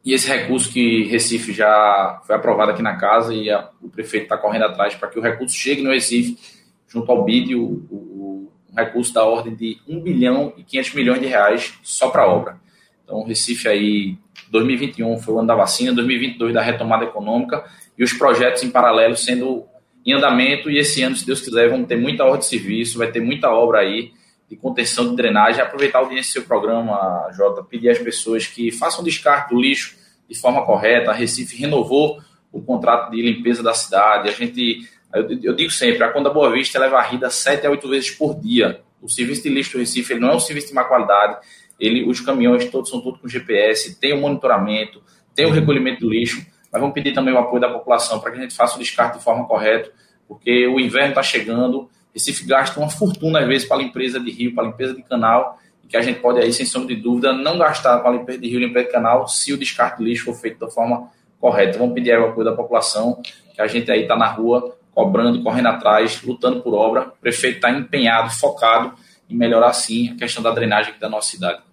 e 0.04 0.12
esse 0.12 0.28
recurso 0.28 0.70
que 0.70 1.04
Recife 1.04 1.52
já 1.52 2.20
foi 2.26 2.36
aprovado 2.36 2.72
aqui 2.72 2.82
na 2.82 2.96
casa 2.96 3.34
e 3.34 3.50
a, 3.50 3.70
o 3.82 3.88
prefeito 3.88 4.24
está 4.24 4.36
correndo 4.36 4.66
atrás 4.66 4.94
para 4.94 5.08
que 5.08 5.18
o 5.18 5.22
recurso 5.22 5.56
chegue 5.56 5.82
no 5.82 5.90
Recife, 5.90 6.38
junto 6.86 7.10
ao 7.10 7.24
BID, 7.24 7.54
o, 7.54 7.64
o, 7.90 8.52
um 8.70 8.76
recurso 8.76 9.12
da 9.12 9.24
ordem 9.24 9.54
de 9.54 9.78
1 9.88 10.00
bilhão 10.00 10.52
e 10.56 10.62
500 10.62 10.94
milhões 10.94 11.20
de 11.20 11.26
reais 11.26 11.74
só 11.82 12.10
para 12.10 12.28
obra. 12.28 12.60
Então, 13.02 13.18
o 13.18 13.24
Recife 13.24 13.66
aí 13.66 14.18
2021 14.50 15.18
foi 15.18 15.34
o 15.34 15.38
ano 15.38 15.48
da 15.48 15.54
vacina, 15.54 15.92
2022 15.92 16.54
da 16.54 16.62
retomada 16.62 17.04
econômica 17.04 17.64
e 17.96 18.02
os 18.02 18.12
projetos 18.12 18.62
em 18.62 18.70
paralelo 18.70 19.16
sendo 19.16 19.66
em 20.04 20.12
andamento. 20.12 20.70
E 20.70 20.78
esse 20.78 21.02
ano, 21.02 21.16
se 21.16 21.26
Deus 21.26 21.40
quiser, 21.40 21.68
vamos 21.68 21.86
ter 21.86 21.96
muita 21.96 22.24
ordem 22.24 22.40
de 22.40 22.46
serviço, 22.46 22.98
vai 22.98 23.10
ter 23.10 23.20
muita 23.20 23.50
obra 23.50 23.80
aí 23.80 24.12
de 24.48 24.56
contenção 24.56 25.10
de 25.10 25.16
drenagem. 25.16 25.60
Aproveitar 25.60 25.98
a 25.98 26.02
audiência 26.02 26.30
do 26.30 26.32
seu 26.32 26.42
programa, 26.44 27.28
Jota, 27.32 27.62
pedir 27.62 27.90
às 27.90 27.98
pessoas 27.98 28.46
que 28.46 28.70
façam 28.70 29.04
descarte 29.04 29.54
do 29.54 29.60
lixo 29.60 29.96
de 30.28 30.38
forma 30.38 30.64
correta. 30.64 31.10
A 31.10 31.14
Recife 31.14 31.56
renovou 31.56 32.18
o 32.50 32.62
contrato 32.62 33.10
de 33.10 33.20
limpeza 33.20 33.62
da 33.62 33.74
cidade. 33.74 34.28
A 34.28 34.32
gente, 34.32 34.88
eu, 35.12 35.54
digo 35.54 35.70
sempre, 35.70 36.02
a 36.02 36.10
Conda 36.10 36.30
Boa 36.30 36.50
Vista 36.50 36.78
é 36.78 36.88
varrida 36.88 37.28
sete 37.30 37.66
a 37.66 37.70
oito 37.70 37.88
vezes 37.88 38.10
por 38.10 38.40
dia. 38.40 38.80
O 39.02 39.08
serviço 39.08 39.42
de 39.42 39.50
lixo 39.50 39.72
do 39.72 39.78
Recife 39.78 40.14
não 40.14 40.30
é 40.30 40.36
um 40.36 40.40
serviço 40.40 40.68
de 40.68 40.74
má 40.74 40.84
qualidade 40.84 41.38
ele, 41.78 42.08
os 42.08 42.20
caminhões 42.20 42.64
todos 42.70 42.90
são 42.90 43.00
todos 43.00 43.20
com 43.20 43.28
GPS, 43.28 43.98
tem 44.00 44.12
o 44.12 44.20
monitoramento, 44.20 45.02
tem 45.34 45.46
o 45.46 45.50
recolhimento 45.50 46.00
do 46.00 46.10
lixo, 46.10 46.44
mas 46.72 46.80
vamos 46.80 46.94
pedir 46.94 47.12
também 47.12 47.32
o 47.32 47.38
apoio 47.38 47.60
da 47.60 47.68
população 47.68 48.20
para 48.20 48.32
que 48.32 48.38
a 48.38 48.42
gente 48.42 48.54
faça 48.54 48.76
o 48.76 48.78
descarte 48.78 49.18
de 49.18 49.24
forma 49.24 49.46
correta, 49.46 49.90
porque 50.26 50.66
o 50.66 50.78
inverno 50.78 51.10
está 51.10 51.22
chegando, 51.22 51.88
Recife 52.12 52.44
gasta 52.44 52.78
uma 52.80 52.90
fortuna 52.90 53.40
às 53.40 53.46
vezes 53.46 53.66
para 53.66 53.76
a 53.76 53.80
limpeza 53.80 54.18
de 54.18 54.30
rio, 54.30 54.54
para 54.54 54.64
a 54.64 54.66
limpeza 54.66 54.94
de 54.94 55.02
canal, 55.02 55.58
e 55.84 55.86
que 55.86 55.96
a 55.96 56.02
gente 56.02 56.20
pode 56.20 56.40
aí, 56.40 56.52
sem 56.52 56.66
sombra 56.66 56.94
de 56.94 57.00
dúvida, 57.00 57.32
não 57.32 57.56
gastar 57.56 57.98
com 58.00 58.08
a 58.08 58.10
limpeza 58.12 58.38
de 58.38 58.48
rio 58.48 58.58
limpeza 58.58 58.86
de 58.86 58.92
canal 58.92 59.28
se 59.28 59.52
o 59.52 59.56
descarte 59.56 59.98
de 59.98 60.04
lixo 60.04 60.24
for 60.24 60.34
feito 60.34 60.58
da 60.58 60.68
forma 60.68 61.10
correta. 61.40 61.78
Vamos 61.78 61.94
pedir 61.94 62.18
o 62.18 62.26
apoio 62.26 62.44
da 62.44 62.52
população, 62.52 63.22
que 63.54 63.60
a 63.60 63.66
gente 63.66 63.90
aí 63.90 64.02
está 64.02 64.16
na 64.16 64.26
rua 64.26 64.76
cobrando, 64.92 65.42
correndo 65.42 65.68
atrás, 65.68 66.20
lutando 66.22 66.60
por 66.60 66.74
obra. 66.74 67.02
O 67.02 67.12
prefeito 67.20 67.56
está 67.56 67.70
empenhado, 67.70 68.30
focado 68.30 68.94
em 69.30 69.36
melhorar 69.36 69.72
sim 69.72 70.10
a 70.10 70.16
questão 70.16 70.42
da 70.42 70.50
drenagem 70.50 70.90
aqui 70.90 71.00
da 71.00 71.08
nossa 71.08 71.30
cidade. 71.30 71.67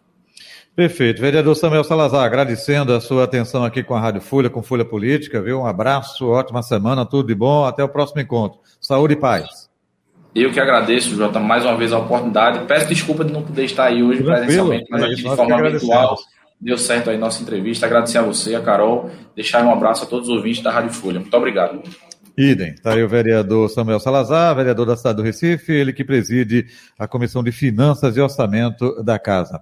Perfeito. 0.76 1.22
Vereador 1.22 1.56
Samuel 1.56 1.86
Salazar, 1.86 2.26
agradecendo 2.26 2.94
a 2.94 3.00
sua 3.00 3.24
atenção 3.24 3.64
aqui 3.64 3.82
com 3.82 3.96
a 3.96 4.00
Rádio 4.00 4.20
Folha, 4.20 4.50
com 4.50 4.62
Folha 4.62 4.84
Política, 4.84 5.42
viu? 5.42 5.62
Um 5.62 5.66
abraço, 5.66 6.28
ótima 6.28 6.62
semana, 6.62 7.06
tudo 7.06 7.28
de 7.28 7.36
bom, 7.36 7.64
até 7.64 7.82
o 7.82 7.88
próximo 7.88 8.20
encontro. 8.20 8.60
Saúde 8.82 9.14
e 9.14 9.18
paz. 9.18 9.70
Eu 10.36 10.52
que 10.52 10.60
agradeço, 10.60 11.16
Jota, 11.16 11.40
mais 11.40 11.64
uma 11.64 11.78
vez 11.78 11.94
a 11.94 11.98
oportunidade. 11.98 12.66
Peço 12.68 12.90
desculpa 12.90 13.24
de 13.24 13.32
não 13.32 13.42
poder 13.42 13.64
estar 13.64 13.86
aí 13.86 14.04
hoje 14.04 14.22
Tranquilo, 14.22 14.38
presencialmente, 14.40 14.86
mas 14.90 15.04
aqui 15.04 15.16
de 15.16 15.24
forma 15.24 15.62
virtual. 15.62 16.18
Deu 16.60 16.78
certo 16.78 17.10
aí 17.10 17.18
nossa 17.18 17.42
entrevista. 17.42 17.86
Agradecer 17.86 18.18
a 18.18 18.22
você, 18.22 18.54
a 18.54 18.62
Carol, 18.62 19.10
deixar 19.34 19.64
um 19.64 19.72
abraço 19.72 20.04
a 20.04 20.08
todos 20.08 20.28
os 20.28 20.36
ouvintes 20.36 20.62
da 20.62 20.72
Rádio 20.72 20.92
Folha. 20.92 21.22
Muito 21.22 21.36
obrigado. 21.38 21.82
Idem. 22.38 22.72
Está 22.72 22.94
aí 22.94 23.04
o 23.04 23.08
vereador 23.08 23.70
Samuel 23.70 24.00
Salazar, 24.00 24.54
vereador 24.54 24.86
da 24.86 24.98
cidade 24.98 25.16
do 25.16 25.24
Recife, 25.24 25.72
ele 25.72 25.94
que 25.94 26.04
preside 26.04 26.66
a 27.00 27.08
Comissão 27.08 27.42
de 27.42 27.54
Finanças 27.54 28.18
e 28.18 28.20
Orçamento 28.20 29.02
da 29.04 29.18
Casa. 29.18 29.62